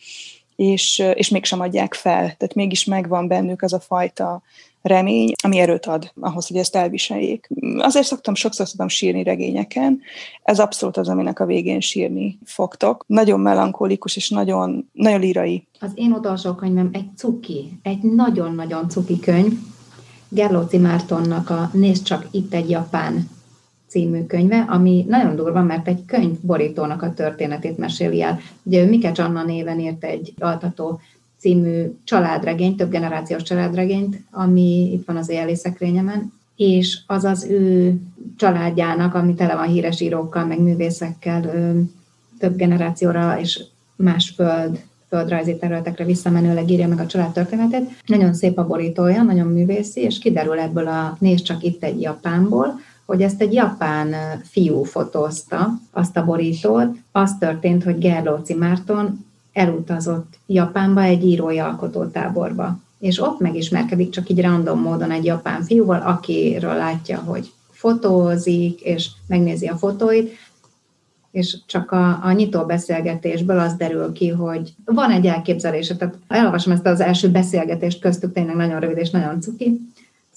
és, 0.61 1.03
és 1.14 1.29
mégsem 1.29 1.61
adják 1.61 1.94
fel. 1.94 2.20
Tehát 2.20 2.55
mégis 2.55 2.85
megvan 2.85 3.29
bennük 3.29 3.62
az 3.62 3.73
a 3.73 3.81
fajta 3.81 4.42
remény, 4.83 5.33
ami 5.42 5.59
erőt 5.59 5.87
ad 5.87 6.12
ahhoz, 6.20 6.46
hogy 6.46 6.57
ezt 6.57 6.77
elviseljék. 6.77 7.49
Azért 7.79 8.07
szoktam, 8.07 8.35
sokszor 8.35 8.66
szoktam 8.66 8.88
sírni 8.88 9.23
regényeken, 9.23 10.01
ez 10.42 10.61
abszolút 10.61 10.96
az, 10.96 11.09
aminek 11.09 11.40
a 11.40 11.44
végén 11.44 11.81
sírni 11.81 12.38
fogtok. 12.44 13.05
Nagyon 13.07 13.40
melankolikus 13.40 14.16
és 14.16 14.29
nagyon, 14.29 14.90
nagyon 14.92 15.20
lírai. 15.20 15.66
Az 15.81 15.90
én 15.94 16.12
utolsó 16.12 16.55
könyvem 16.55 16.90
egy 16.92 17.09
cuki, 17.16 17.79
egy 17.83 18.03
nagyon-nagyon 18.03 18.88
cuki 18.88 19.18
könyv, 19.20 19.53
Gerlóci 20.29 20.79
Mártonnak 20.79 21.51
a 21.51 21.70
Nézd 21.73 22.03
csak 22.03 22.27
itt 22.31 22.55
egy 22.55 22.70
japán 22.70 23.29
című 23.90 24.26
könyve, 24.26 24.66
ami 24.68 25.05
nagyon 25.09 25.37
durva, 25.37 25.62
mert 25.62 25.88
egy 25.88 26.05
könyv 26.07 26.37
borítónak 26.40 27.03
a 27.03 27.14
történetét 27.14 27.79
meséli 27.79 28.22
el. 28.22 28.38
Ugye 28.62 28.83
ő 28.83 28.88
Mikecs 28.88 29.18
Anna 29.18 29.44
néven 29.44 29.81
írt 29.81 30.05
egy 30.05 30.33
altató 30.38 31.00
című 31.38 31.85
családregényt, 32.05 32.76
több 32.76 32.90
generációs 32.90 33.42
családregényt, 33.42 34.22
ami 34.31 34.92
itt 34.92 35.07
van 35.07 35.16
az 35.16 35.29
éjjeli 35.29 35.57
és 36.57 36.98
az 37.07 37.24
az 37.24 37.44
ő 37.44 37.94
családjának, 38.37 39.14
ami 39.14 39.35
tele 39.35 39.55
van 39.55 39.66
híres 39.66 40.00
írókkal, 40.00 40.44
meg 40.44 40.61
művészekkel, 40.61 41.40
több 42.38 42.57
generációra 42.57 43.40
és 43.40 43.62
más 43.96 44.33
föld, 44.37 44.81
földrajzi 45.09 45.57
területekre 45.57 46.05
visszamenőleg 46.05 46.70
írja 46.70 46.88
meg 46.88 47.00
a 47.00 47.07
család 47.07 47.33
történetét. 47.33 47.90
Nagyon 48.07 48.35
szép 48.35 48.59
a 48.59 48.66
borítója, 48.66 49.22
nagyon 49.22 49.46
művészi, 49.46 50.00
és 50.00 50.18
kiderül 50.18 50.59
ebből 50.59 50.87
a 50.87 51.16
nézd 51.20 51.44
csak 51.44 51.62
itt 51.62 51.83
egy 51.83 52.00
japánból, 52.00 52.81
hogy 53.11 53.23
ezt 53.23 53.40
egy 53.40 53.53
japán 53.53 54.14
fiú 54.42 54.83
fotózta, 54.83 55.68
azt 55.90 56.16
a 56.16 56.25
borítót. 56.25 56.87
Az 57.12 57.37
történt, 57.38 57.85
hogy 57.85 57.99
Gerlóci 57.99 58.55
Márton 58.55 59.27
elutazott 59.53 60.38
Japánba 60.46 61.03
egy 61.03 61.25
írói 61.25 61.59
alkotótáborba, 61.59 62.79
és 62.99 63.20
ott 63.20 63.40
megismerkedik 63.40 64.11
csak 64.11 64.29
így 64.29 64.40
random 64.40 64.81
módon 64.81 65.11
egy 65.11 65.25
japán 65.25 65.62
fiúval, 65.62 66.01
akiről 66.01 66.75
látja, 66.75 67.18
hogy 67.18 67.53
fotózik, 67.70 68.81
és 68.81 69.09
megnézi 69.27 69.66
a 69.66 69.77
fotóit, 69.77 70.31
és 71.31 71.57
csak 71.66 71.92
a, 71.92 72.25
a 72.25 72.33
nyitó 72.33 72.64
beszélgetésből 72.64 73.59
az 73.59 73.75
derül 73.75 74.12
ki, 74.12 74.29
hogy 74.29 74.75
van 74.85 75.11
egy 75.11 75.27
elképzelése. 75.27 75.96
Tehát 75.96 76.14
elolvasom 76.29 76.73
ezt 76.73 76.87
az 76.87 77.01
első 77.01 77.29
beszélgetést 77.29 78.01
köztük, 78.01 78.33
tényleg 78.33 78.57
nagyon 78.57 78.81
rövid 78.81 78.99
és 78.99 79.11
nagyon 79.11 79.40
cuki. 79.40 79.81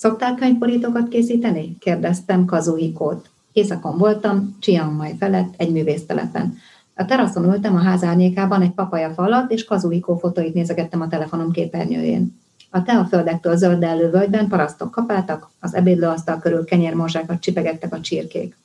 Szoktál 0.04 0.36
könyvborítókat 0.36 1.08
készíteni? 1.08 1.78
Kérdeztem 1.80 2.46
Kazuhikót. 2.46 3.30
Északon 3.54 3.98
voltam, 3.98 4.58
Chiang 4.60 4.96
Mai 4.96 5.16
felett, 5.20 5.54
egy 5.58 5.72
művésztelepen. 5.72 6.58
A 6.96 7.06
teraszon 7.06 7.44
ültem 7.44 7.76
a 7.76 7.82
ház 7.82 8.04
árnyékában 8.04 8.62
egy 8.62 8.72
papaja 8.72 9.10
falat, 9.10 9.52
és 9.52 9.64
Kazuhiko 9.66 10.18
fotóit 10.18 10.54
nézegettem 10.54 11.02
a 11.02 11.08
telefonom 11.08 11.52
képernyőjén. 11.52 12.40
A 12.70 12.84
teaföldektől 12.84 13.56
zöldellő 13.56 14.10
völgyben 14.10 14.48
parasztok 14.48 14.92
kapáltak, 14.92 15.50
az 15.60 15.76
ebédlőasztal 15.76 16.40
körül 16.40 16.66
kenyérmorzsákat 16.66 17.40
csipegettek 17.40 17.94
a 17.94 18.00
csirkék. 18.00 18.58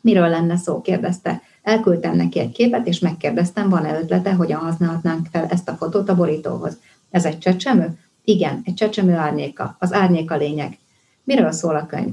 Miről 0.00 0.28
lenne 0.28 0.56
szó? 0.56 0.80
kérdezte. 0.80 1.42
Elküldtem 1.62 2.16
neki 2.16 2.38
egy 2.38 2.52
képet, 2.52 2.86
és 2.86 2.98
megkérdeztem, 2.98 3.68
van-e 3.68 3.98
ötlete, 3.98 4.34
hogyan 4.34 4.60
használhatnánk 4.60 5.26
fel 5.30 5.46
ezt 5.50 5.68
a 5.68 5.74
fotót 5.74 6.08
a 6.08 6.14
borítóhoz. 6.14 6.78
Ez 7.10 7.24
egy 7.24 7.38
csecsemő? 7.38 7.98
Igen, 8.24 8.62
egy 8.64 8.74
csecsemő 8.74 9.14
árnyéka. 9.14 9.76
Az 9.78 9.92
árnyéka 9.92 10.36
lényeg. 10.36 10.78
Miről 11.24 11.52
szól 11.52 11.76
a 11.76 11.86
könyv? 11.86 12.12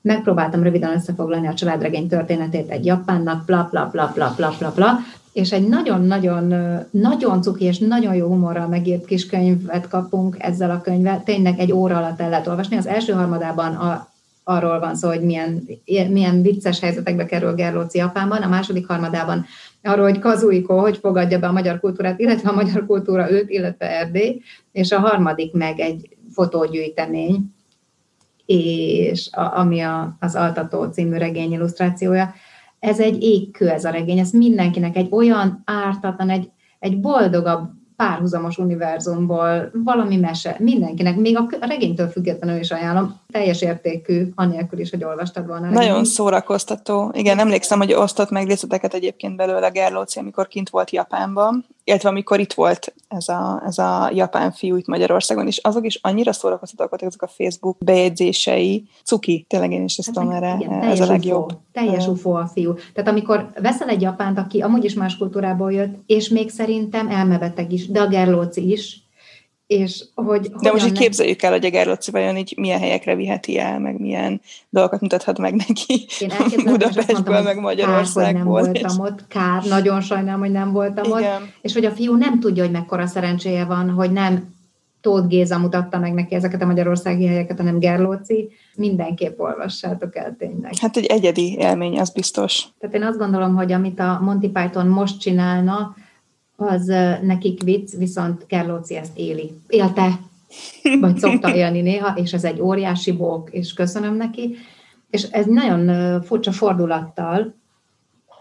Megpróbáltam 0.00 0.62
röviden 0.62 0.92
összefoglalni 0.92 1.46
a 1.46 1.54
családregény 1.54 2.08
történetét 2.08 2.70
egy 2.70 2.84
japánnak, 2.84 3.44
bla 3.44 3.68
bla 3.70 3.88
bla 3.92 4.10
bla 4.14 4.32
bla 4.36 4.54
bla 4.58 4.72
bla, 4.74 4.98
és 5.32 5.52
egy 5.52 5.68
nagyon-nagyon 5.68 6.54
nagyon 6.90 7.42
cuki 7.42 7.64
és 7.64 7.78
nagyon 7.78 8.14
jó 8.14 8.26
humorral 8.26 8.66
megírt 8.66 9.04
kis 9.04 9.26
könyvet 9.26 9.88
kapunk 9.88 10.36
ezzel 10.38 10.70
a 10.70 10.80
könyvvel. 10.80 11.22
Tényleg 11.24 11.58
egy 11.58 11.72
óra 11.72 11.96
alatt 11.96 12.20
el 12.20 12.28
lehet 12.28 12.46
olvasni. 12.46 12.76
Az 12.76 12.86
első 12.86 13.12
harmadában 13.12 13.74
a 13.74 14.08
arról 14.48 14.78
van 14.78 14.96
szó, 14.96 15.08
hogy 15.08 15.20
milyen, 15.20 15.68
milyen 16.10 16.42
vicces 16.42 16.80
helyzetekbe 16.80 17.26
kerül 17.26 17.54
Gerlóci 17.54 17.98
Japánban, 17.98 18.42
a 18.42 18.48
második 18.48 18.86
harmadában 18.86 19.46
arról, 19.86 20.04
hogy 20.04 20.18
Kazuiko 20.18 20.78
hogy 20.78 20.96
fogadja 20.96 21.38
be 21.38 21.46
a 21.46 21.52
magyar 21.52 21.80
kultúrát, 21.80 22.20
illetve 22.20 22.48
a 22.48 22.54
magyar 22.54 22.86
kultúra 22.86 23.30
őt, 23.30 23.50
illetve 23.50 23.90
Erdély, 23.90 24.42
és 24.72 24.92
a 24.92 24.98
harmadik 24.98 25.52
meg 25.52 25.80
egy 25.80 26.16
fotógyűjtemény, 26.32 27.54
és 28.46 29.28
a, 29.32 29.58
ami 29.58 29.80
a, 29.80 30.16
az 30.20 30.34
Altató 30.34 30.84
című 30.84 31.16
regény 31.16 31.52
illusztrációja. 31.52 32.34
Ez 32.78 33.00
egy 33.00 33.22
égkő 33.22 33.68
ez 33.68 33.84
a 33.84 33.90
regény, 33.90 34.18
ez 34.18 34.30
mindenkinek 34.30 34.96
egy 34.96 35.08
olyan 35.10 35.62
ártatlan, 35.64 36.30
egy, 36.30 36.50
egy 36.78 37.00
boldogabb 37.00 37.70
párhuzamos 37.96 38.58
univerzumból, 38.58 39.70
valami 39.84 40.16
mese, 40.16 40.56
mindenkinek, 40.58 41.16
még 41.16 41.36
a 41.38 41.46
regénytől 41.60 42.08
függetlenül 42.08 42.60
is 42.60 42.70
ajánlom, 42.70 43.20
teljes 43.32 43.62
értékű, 43.62 44.32
anélkül 44.34 44.78
is, 44.78 44.90
hogy 44.90 45.04
olvastad 45.04 45.46
volna. 45.46 45.70
Nagyon 45.70 46.04
szórakoztató. 46.04 47.10
Igen, 47.14 47.38
emlékszem, 47.38 47.78
hogy 47.78 47.92
osztott 47.92 48.30
meg 48.30 48.46
részleteket 48.46 48.94
egyébként 48.94 49.36
belőle 49.36 49.68
Gerlóci, 49.68 50.18
amikor 50.18 50.48
kint 50.48 50.68
volt 50.68 50.90
Japánban, 50.90 51.64
illetve 51.84 52.08
amikor 52.08 52.40
itt 52.40 52.52
volt 52.52 52.94
ez 53.08 53.28
a, 53.28 53.62
ez 53.66 53.78
a 53.78 54.10
japán 54.14 54.52
fiú 54.52 54.76
itt 54.76 54.86
Magyarországon, 54.86 55.46
és 55.46 55.56
azok 55.56 55.86
is 55.86 55.98
annyira 56.02 56.32
szórakoztatóak 56.32 56.90
voltak 56.90 57.08
ezek 57.08 57.22
a 57.22 57.26
Facebook 57.26 57.78
bejegyzései. 57.78 58.88
Cuki, 59.04 59.44
tényleg 59.48 59.72
én 59.72 59.84
is 59.84 59.98
ezt 59.98 60.12
tudom 60.12 60.30
erre, 60.30 60.56
igen, 60.60 60.82
ez 60.82 61.00
a 61.00 61.06
legjobb. 61.06 61.44
Ufó, 61.44 61.60
teljes 61.72 62.06
ufó 62.06 62.34
a 62.34 62.46
fiú. 62.46 62.74
Tehát 62.94 63.10
amikor 63.10 63.50
veszel 63.60 63.88
egy 63.88 64.00
japánt, 64.00 64.38
aki 64.38 64.60
amúgy 64.60 64.84
is 64.84 64.94
más 64.94 65.16
kultúrából 65.16 65.72
jött, 65.72 65.94
és 66.06 66.28
még 66.28 66.50
szerintem 66.50 67.08
elmebeteg 67.08 67.72
is, 67.72 67.88
de 67.88 68.00
a 68.00 68.08
Gerlóci 68.08 68.70
is, 68.70 69.05
és 69.66 70.04
hogy 70.14 70.50
De 70.50 70.72
most 70.72 70.86
így 70.86 70.92
ne... 70.92 70.98
képzeljük 70.98 71.42
el, 71.42 71.50
hogy 71.50 71.64
a 71.64 71.70
Gerlóci 71.70 72.10
vajon 72.10 72.36
így 72.36 72.54
milyen 72.56 72.78
helyekre 72.78 73.14
viheti 73.14 73.58
el, 73.58 73.78
meg 73.78 74.00
milyen 74.00 74.40
dolgokat 74.68 75.00
mutathat 75.00 75.38
meg 75.38 75.54
neki 75.54 76.06
Én 76.20 76.64
Budapestből, 76.64 77.42
meg 77.42 77.60
Magyarországból. 77.60 78.62
Kár, 78.62 78.70
hogy 78.70 78.80
nem 78.82 78.96
voltam 78.96 79.12
ott, 79.12 79.26
kár, 79.28 79.62
nagyon 79.64 80.00
sajnálom, 80.00 80.40
hogy 80.40 80.50
nem 80.50 80.72
voltam 80.72 81.04
Igen. 81.04 81.42
ott, 81.42 81.48
és 81.60 81.72
hogy 81.72 81.84
a 81.84 81.90
fiú 81.90 82.16
nem 82.16 82.40
tudja, 82.40 82.62
hogy 82.62 82.72
mekkora 82.72 83.06
szerencséje 83.06 83.64
van, 83.64 83.90
hogy 83.90 84.12
nem 84.12 84.54
Tóth 85.00 85.26
Géza 85.26 85.58
mutatta 85.58 85.98
meg 85.98 86.14
neki 86.14 86.34
ezeket 86.34 86.62
a 86.62 86.66
magyarországi 86.66 87.26
helyeket, 87.26 87.58
hanem 87.58 87.78
Gerlóci, 87.78 88.48
mindenképp 88.74 89.38
olvassátok 89.38 90.16
el 90.16 90.36
tényleg. 90.38 90.72
Hát 90.80 90.96
egy 90.96 91.04
egyedi 91.04 91.56
élmény, 91.58 91.98
az 91.98 92.10
biztos. 92.10 92.64
Tehát 92.78 92.94
én 92.94 93.02
azt 93.02 93.18
gondolom, 93.18 93.54
hogy 93.54 93.72
amit 93.72 94.00
a 94.00 94.20
Monty 94.22 94.48
Python 94.48 94.86
most 94.86 95.20
csinálna, 95.20 95.94
az 96.56 96.86
nekik 97.22 97.62
vicc, 97.62 97.96
viszont 97.96 98.46
Kerlóci 98.46 98.96
ezt 98.96 99.18
éli. 99.18 99.52
Élte, 99.68 100.20
vagy 101.00 101.18
szokta 101.18 101.54
élni 101.54 101.80
néha, 101.80 102.16
és 102.16 102.32
ez 102.32 102.44
egy 102.44 102.60
óriási 102.60 103.12
bók, 103.12 103.50
és 103.50 103.72
köszönöm 103.72 104.14
neki. 104.14 104.56
És 105.10 105.22
ez 105.22 105.46
nagyon 105.46 106.22
furcsa 106.22 106.52
fordulattal 106.52 107.54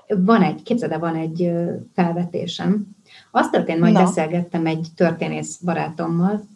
van 0.07 0.41
egy, 0.41 0.63
képzeld 0.63 0.91
el, 0.91 0.99
van 0.99 1.15
egy 1.15 1.51
felvetésem. 1.93 2.95
Azt 3.31 3.51
történt, 3.51 3.79
majd 3.79 3.93
beszélgettem 3.93 4.65
egy 4.65 4.87
történész 4.95 5.57
barátommal 5.57 6.47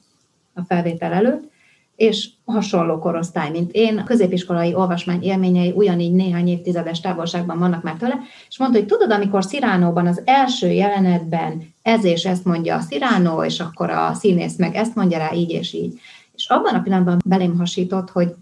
a 0.53 0.61
felvétel 0.61 1.13
előtt, 1.13 1.51
és 1.99 2.29
hasonló 2.45 2.99
korosztály, 2.99 3.49
mint 3.49 3.71
én, 3.71 3.97
a 3.97 4.03
középiskolai 4.03 4.73
olvasmány 4.73 5.23
élményei 5.23 5.71
ugyanígy 5.75 6.13
néhány 6.13 6.47
évtizedes 6.47 6.99
távolságban 6.99 7.59
vannak 7.59 7.83
már 7.83 7.95
tőle, 7.95 8.19
és 8.49 8.57
mondta, 8.57 8.77
hogy 8.77 8.87
tudod, 8.87 9.11
amikor 9.11 9.43
Sziránóban 9.43 10.07
az 10.07 10.21
első 10.25 10.67
jelenetben 10.67 11.73
ez 11.81 12.03
és 12.03 12.25
ezt 12.25 12.45
mondja 12.45 12.75
a 12.75 12.79
Sziránó, 12.79 13.43
és 13.43 13.59
akkor 13.59 13.89
a 13.89 14.13
színész 14.13 14.57
meg 14.57 14.75
ezt 14.75 14.95
mondja 14.95 15.17
rá 15.17 15.33
így 15.33 15.49
és 15.49 15.73
így. 15.73 15.99
És 16.35 16.49
abban 16.49 16.75
a 16.75 16.81
pillanatban 16.81 17.21
belém 17.25 17.57
hasított, 17.57 18.09
hogy 18.09 18.33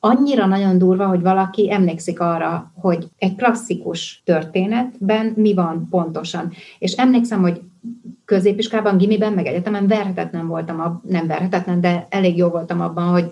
annyira 0.00 0.46
nagyon 0.46 0.78
durva, 0.78 1.06
hogy 1.06 1.20
valaki 1.20 1.72
emlékszik 1.72 2.20
arra, 2.20 2.72
hogy 2.74 3.08
egy 3.18 3.34
klasszikus 3.34 4.22
történetben 4.24 5.32
mi 5.36 5.54
van 5.54 5.86
pontosan. 5.90 6.52
És 6.78 6.92
emlékszem, 6.92 7.40
hogy 7.40 7.60
középiskolában, 8.30 8.96
gimiben, 8.96 9.32
meg 9.32 9.46
egyetemen 9.46 9.86
verhetetlen 9.86 10.46
voltam, 10.46 10.80
ab, 10.80 11.00
nem 11.08 11.26
verhetetlen, 11.26 11.80
de 11.80 12.06
elég 12.08 12.36
jó 12.36 12.48
voltam 12.48 12.80
abban, 12.80 13.04
hogy 13.04 13.30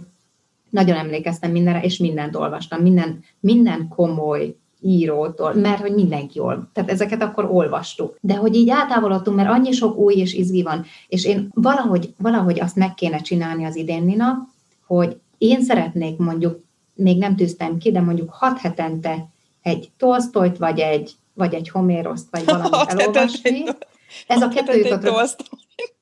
nagyon 0.70 0.96
emlékeztem 0.96 1.50
mindenre, 1.50 1.80
és 1.82 1.98
mindent 1.98 2.36
olvastam, 2.36 2.80
minden, 2.80 3.24
minden 3.40 3.88
komoly 3.88 4.54
írótól, 4.80 5.54
mert 5.54 5.80
hogy 5.80 5.94
mindenki 5.94 6.38
jól, 6.38 6.70
tehát 6.72 6.90
ezeket 6.90 7.22
akkor 7.22 7.48
olvastuk. 7.50 8.18
De 8.20 8.34
hogy 8.34 8.54
így 8.54 8.68
eltávolodtunk, 8.68 9.36
mert 9.36 9.48
annyi 9.48 9.72
sok 9.72 9.96
új 9.96 10.14
és 10.14 10.34
izgi 10.34 10.62
van, 10.62 10.84
és 11.08 11.24
én 11.24 11.48
valahogy, 11.54 12.14
valahogy 12.16 12.60
azt 12.60 12.76
meg 12.76 12.94
kéne 12.94 13.18
csinálni 13.18 13.64
az 13.64 13.76
idén, 13.76 14.02
Nina, 14.02 14.48
hogy 14.86 15.16
én 15.38 15.62
szeretnék 15.62 16.16
mondjuk, 16.16 16.60
még 16.94 17.18
nem 17.18 17.36
tűztem 17.36 17.78
ki, 17.78 17.90
de 17.90 18.00
mondjuk 18.00 18.30
hat 18.30 18.58
hetente 18.58 19.28
egy 19.62 19.90
Tolstoyt, 19.98 20.56
vagy 20.56 20.78
egy, 20.78 21.10
vagy 21.34 21.54
egy 21.54 21.68
Homéroszt, 21.68 22.26
vagy 22.30 22.44
valamit 22.44 22.88
elolvasni, 22.90 23.64
ez 24.26 24.42
a 24.42 24.48
kettő 24.48 24.76
jutott 24.76 25.02
rögtön, 25.02 25.26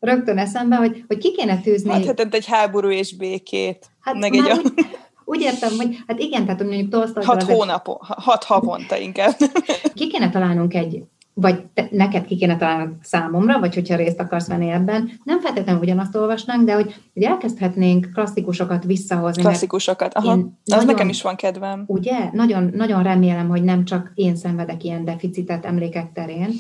rögtön 0.01 0.39
eszembe, 0.39 0.77
hogy, 0.77 1.05
hogy 1.07 1.19
ki 1.19 1.33
kéne 1.33 1.61
tűzni. 1.61 2.07
Hát 2.07 2.35
egy 2.35 2.47
háború 2.47 2.91
és 2.91 3.17
békét. 3.17 3.87
Hát 4.01 4.15
meg 4.15 4.35
egy 4.35 4.51
úgy, 4.51 4.73
úgy 5.25 5.41
értem, 5.41 5.77
hogy 5.77 5.97
hát 6.07 6.19
igen, 6.21 6.45
tehát 6.45 6.63
mondjuk 6.63 6.91
Tolstoy... 6.91 7.25
Hat 7.25 7.43
hónapon, 7.43 7.99
egy... 8.01 8.25
hat 8.25 8.45
havonta 8.45 8.97
inkább. 8.97 9.37
Ki 9.95 10.09
kéne 10.09 10.31
találnunk 10.31 10.75
egy, 10.75 11.03
vagy 11.35 11.63
te, 11.75 11.89
neked 11.91 12.25
ki 12.25 12.37
kéne 12.37 12.57
találnod 12.57 12.89
számomra, 13.03 13.59
vagy 13.59 13.75
hogyha 13.75 13.97
részt 13.97 14.21
akarsz 14.21 14.47
venni 14.47 14.71
ebben, 14.71 15.11
nem 15.25 15.41
feltétlenül 15.41 15.81
ugyanazt 15.81 16.17
olvasnánk, 16.17 16.65
de 16.65 16.75
hogy, 16.75 16.95
hogy 17.15 17.23
elkezdhetnénk 17.23 18.11
klasszikusokat 18.15 18.85
visszahozni. 18.85 19.43
Klasszikusokat, 19.43 20.15
aha. 20.15 20.33
Az 20.33 20.39
nagyon, 20.65 20.87
nekem 20.87 21.09
is 21.09 21.23
van 21.23 21.37
kedvem. 21.37 21.85
Ugye? 21.87 22.31
Nagyon, 22.33 22.71
nagyon 22.75 23.03
remélem, 23.03 23.49
hogy 23.49 23.63
nem 23.63 23.85
csak 23.85 24.13
én 24.15 24.37
szenvedek 24.37 24.85
ilyen 24.85 25.05
deficitet 25.05 25.65
emlékek 25.65 26.13
terén, 26.13 26.51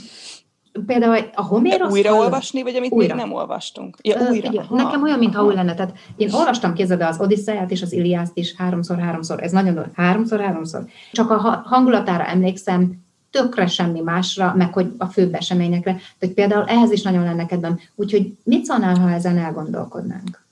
például 0.86 1.18
a 1.34 1.42
Homérosz... 1.42 1.92
Újra 1.92 2.08
hallom? 2.08 2.24
olvasni, 2.24 2.62
vagy 2.62 2.74
amit 2.74 2.92
újra. 2.92 3.14
még 3.14 3.24
nem 3.24 3.34
olvastunk? 3.34 3.96
Ja, 4.02 4.20
Ö, 4.20 4.30
újra. 4.30 4.48
Aha, 4.60 4.74
nekem 4.74 5.02
olyan, 5.02 5.18
mintha 5.18 5.44
új 5.44 5.54
lenne. 5.54 5.74
Tehát 5.74 5.94
én 6.16 6.32
olvastam 6.32 6.72
kézzel 6.72 7.00
az 7.00 7.20
Odisszeját 7.20 7.70
és 7.70 7.82
az 7.82 7.92
Iliászt 7.92 8.36
is 8.36 8.54
háromszor-háromszor. 8.58 9.42
Ez 9.42 9.52
nagyon 9.52 9.86
háromszor-háromszor. 9.94 10.84
Csak 11.12 11.30
a 11.30 11.62
hangulatára 11.66 12.24
emlékszem, 12.24 13.04
tökre 13.30 13.66
semmi 13.66 14.00
másra, 14.00 14.54
meg 14.56 14.72
hogy 14.72 14.92
a 14.98 15.06
főbb 15.06 15.34
eseményekre. 15.34 16.00
Tehát 16.18 16.34
például 16.34 16.64
ehhez 16.64 16.90
is 16.90 17.02
nagyon 17.02 17.24
lenne 17.24 17.46
kedvem. 17.46 17.80
Úgyhogy 17.94 18.36
mit 18.44 18.64
szólnál, 18.64 18.98
ha 18.98 19.10
ezen 19.10 19.38
elgondolkodnánk? 19.38 20.45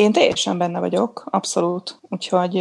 Én 0.00 0.12
teljesen 0.12 0.58
benne 0.58 0.78
vagyok, 0.78 1.26
abszolút, 1.30 2.00
úgyhogy 2.08 2.54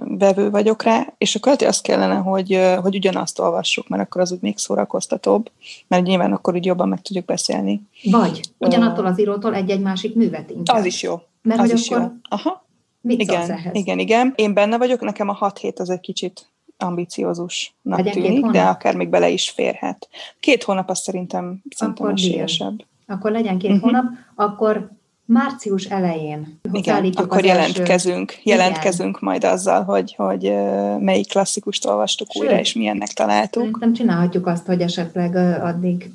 vevő 0.00 0.50
vagyok 0.50 0.82
rá, 0.82 1.12
és 1.18 1.34
akkor 1.34 1.52
lehet, 1.52 1.74
azt 1.74 1.82
kellene, 1.82 2.14
hogy, 2.14 2.60
hogy 2.82 2.96
ugyanazt 2.96 3.38
olvassuk, 3.38 3.88
mert 3.88 4.02
akkor 4.02 4.20
az 4.20 4.32
úgy 4.32 4.40
még 4.40 4.58
szórakoztatóbb, 4.58 5.50
mert 5.88 6.04
nyilván 6.04 6.32
akkor 6.32 6.54
úgy 6.54 6.64
jobban 6.64 6.88
meg 6.88 7.02
tudjuk 7.02 7.24
beszélni. 7.24 7.82
Vagy 8.10 8.40
ugyanattól 8.58 9.06
az 9.06 9.20
írótól 9.20 9.54
egy-egy 9.54 9.80
másik 9.80 10.14
művet 10.14 10.50
inkább. 10.50 10.76
Az 10.76 10.84
is 10.84 11.02
jó. 11.02 11.22
Mert 11.42 11.60
az 11.60 11.72
is 11.72 11.90
jó. 11.90 11.98
Aha. 12.28 12.64
Mit 13.00 13.20
igen, 13.20 13.50
ehhez? 13.50 13.74
igen, 13.74 13.98
igen. 13.98 14.32
Én 14.36 14.54
benne 14.54 14.78
vagyok, 14.78 15.00
nekem 15.00 15.28
a 15.28 15.32
6 15.32 15.58
hét 15.58 15.78
az 15.78 15.90
egy 15.90 16.00
kicsit 16.00 16.50
ambiciózusnak 16.76 17.98
Legyen 17.98 18.12
tűnik, 18.12 18.46
de 18.46 18.62
akár 18.62 18.96
még 18.96 19.08
bele 19.08 19.28
is 19.28 19.50
férhet. 19.50 20.08
Két 20.40 20.62
hónap 20.62 20.90
az 20.90 20.98
szerintem, 20.98 21.62
szerintem 21.70 22.08
esélyesebb. 22.08 22.84
Akkor 23.06 23.30
legyen 23.30 23.58
két 23.58 23.70
uh-huh. 23.70 23.84
hónap, 23.84 24.04
akkor 24.34 24.90
március 25.28 25.84
elején. 25.84 26.60
Igen, 26.72 27.12
akkor 27.14 27.44
jelentkezünk, 27.44 28.30
első... 28.30 28.42
jelentkezünk 28.44 29.16
Igen. 29.16 29.20
majd 29.20 29.44
azzal, 29.44 29.82
hogy, 29.82 30.14
hogy 30.16 30.52
melyik 30.98 31.28
klasszikust 31.28 31.86
olvastuk 31.86 32.28
Sőt, 32.30 32.42
újra, 32.42 32.58
és 32.58 32.72
milyennek 32.72 33.08
találtuk. 33.08 33.62
Szerintem 33.62 33.92
csinálhatjuk 33.92 34.46
azt, 34.46 34.66
hogy 34.66 34.80
esetleg 34.80 35.36
addig 35.62 36.10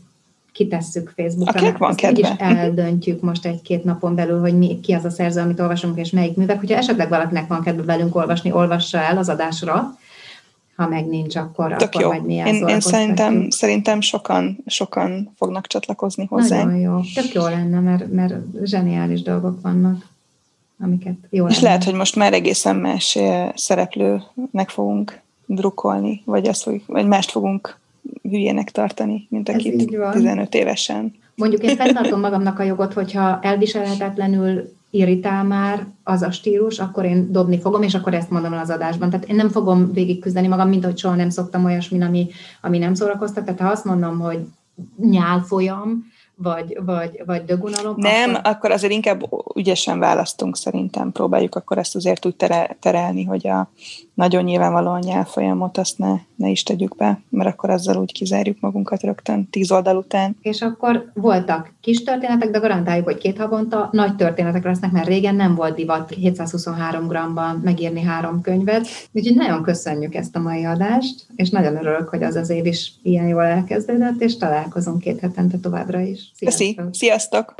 kitesszük 0.51 1.13
Facebookra. 1.15 1.59
Akinek 1.59 1.77
van 1.77 1.95
kedve. 1.95 2.29
is 2.29 2.35
eldöntjük 2.37 3.21
most 3.21 3.45
egy-két 3.45 3.83
napon 3.83 4.15
belül, 4.15 4.39
hogy 4.39 4.57
mi, 4.57 4.79
ki 4.79 4.93
az 4.93 5.05
a 5.05 5.09
szerző, 5.09 5.41
amit 5.41 5.59
olvasunk, 5.59 5.99
és 5.99 6.09
melyik 6.09 6.35
művek. 6.35 6.59
Hogyha 6.59 6.77
esetleg 6.77 7.09
valakinek 7.09 7.47
van 7.47 7.63
kedve 7.63 7.83
velünk 7.83 8.15
olvasni, 8.15 8.51
olvassa 8.51 8.97
el 8.97 9.17
az 9.17 9.29
adásra, 9.29 9.97
ha 10.75 10.87
meg 10.87 11.07
nincs, 11.07 11.35
akkor, 11.35 11.75
Tök 11.75 11.87
akkor 11.87 12.01
jó. 12.01 12.07
majd 12.07 12.25
mi 12.25 12.33
én, 12.33 12.67
én 12.67 12.79
szerintem, 12.79 13.49
szerintem 13.49 14.01
sokan, 14.01 14.57
sokan 14.65 15.33
fognak 15.37 15.67
csatlakozni 15.67 16.25
hozzá. 16.25 16.63
Nagyon 16.63 16.79
jó. 16.79 16.99
Tök 17.13 17.33
jó 17.33 17.43
lenne, 17.43 17.79
mert, 17.79 18.11
mert 18.11 18.33
zseniális 18.63 19.21
dolgok 19.21 19.61
vannak, 19.61 20.07
amiket 20.79 21.15
jó 21.29 21.47
És 21.47 21.53
lenne. 21.53 21.67
lehet, 21.67 21.83
hogy 21.83 21.93
most 21.93 22.15
már 22.15 22.33
egészen 22.33 22.75
más 22.75 23.15
eh, 23.15 23.49
szereplőnek 23.55 24.69
fogunk 24.69 25.21
drukkolni, 25.45 26.21
vagy, 26.25 26.47
azt 26.47 26.69
vagy 26.85 27.07
mást 27.07 27.31
fogunk 27.31 27.77
hülyének 28.21 28.71
tartani, 28.71 29.27
mint 29.29 29.49
akit 29.49 29.91
15 30.11 30.55
évesen. 30.55 31.15
Mondjuk 31.35 31.63
én 31.63 31.75
fenntartom 31.75 32.19
magamnak 32.19 32.59
a 32.59 32.63
jogot, 32.63 32.93
hogyha 32.93 33.39
elviselhetetlenül 33.41 34.73
irritál 34.93 35.43
már 35.43 35.85
az 36.03 36.21
a 36.21 36.31
stílus, 36.31 36.79
akkor 36.79 37.05
én 37.05 37.31
dobni 37.31 37.59
fogom, 37.59 37.81
és 37.81 37.95
akkor 37.95 38.13
ezt 38.13 38.29
mondom 38.29 38.53
az 38.53 38.69
adásban. 38.69 39.09
Tehát 39.09 39.25
én 39.25 39.35
nem 39.35 39.49
fogom 39.49 39.93
végigküzdeni 39.93 40.47
magam, 40.47 40.69
mint 40.69 40.85
hogy 40.85 40.97
soha 40.97 41.15
nem 41.15 41.29
szoktam 41.29 41.65
olyasmi, 41.65 42.01
ami, 42.03 42.27
ami 42.61 42.77
nem 42.77 42.93
szórakoztat. 42.93 43.45
Tehát 43.45 43.59
ha 43.59 43.67
azt 43.67 43.85
mondom, 43.85 44.19
hogy 44.19 44.39
nyál 44.97 45.39
folyam, 45.39 46.11
vagy, 46.35 46.77
vagy, 46.85 47.23
vagy 47.25 47.45
dögunalom. 47.45 47.93
Nem, 47.97 48.29
akkor... 48.29 48.51
akkor 48.51 48.71
azért 48.71 48.93
inkább 48.93 49.23
ügyesen 49.55 49.99
választunk 49.99 50.57
szerintem. 50.57 51.11
Próbáljuk 51.11 51.55
akkor 51.55 51.77
ezt 51.77 51.95
azért 51.95 52.25
úgy 52.25 52.35
terelni, 52.79 53.23
hogy 53.23 53.47
a 53.47 53.69
nagyon 54.13 54.43
nyilvánvalóan 54.43 54.99
nyelvfolyamot 54.99 55.77
azt 55.77 55.97
ne, 55.97 56.13
ne 56.43 56.49
is 56.49 56.63
tegyük 56.63 56.95
be, 56.95 57.21
mert 57.29 57.49
akkor 57.49 57.69
azzal 57.69 57.97
úgy 57.97 58.11
kizárjuk 58.11 58.59
magunkat 58.59 59.01
rögtön 59.01 59.47
tíz 59.49 59.71
oldal 59.71 59.97
után. 59.97 60.37
És 60.41 60.61
akkor 60.61 61.11
voltak 61.13 61.73
kis 61.81 62.03
történetek, 62.03 62.49
de 62.49 62.59
garantáljuk, 62.59 63.05
hogy 63.05 63.17
két 63.17 63.37
havonta 63.37 63.89
nagy 63.91 64.15
történetek 64.15 64.63
lesznek, 64.63 64.91
mert 64.91 65.07
régen 65.07 65.35
nem 65.35 65.55
volt 65.55 65.75
divat 65.75 66.09
723 66.09 67.07
g-ban 67.07 67.61
megírni 67.63 68.01
három 68.01 68.41
könyvet. 68.41 68.87
Úgyhogy 69.11 69.35
nagyon 69.35 69.63
köszönjük 69.63 70.15
ezt 70.15 70.35
a 70.35 70.39
mai 70.39 70.63
adást, 70.63 71.25
és 71.35 71.49
nagyon 71.49 71.75
örülök, 71.75 72.09
hogy 72.09 72.23
az 72.23 72.35
az 72.35 72.49
év 72.49 72.65
is 72.65 72.93
ilyen 73.03 73.27
jól 73.27 73.43
elkezdődött, 73.43 74.21
és 74.21 74.37
találkozunk 74.37 74.99
két 74.99 75.19
hetente 75.19 75.57
továbbra 75.57 75.99
is. 75.99 76.31
Sziasztok! 76.35 76.75
Köszi. 76.75 76.89
Sziasztok! 76.91 77.55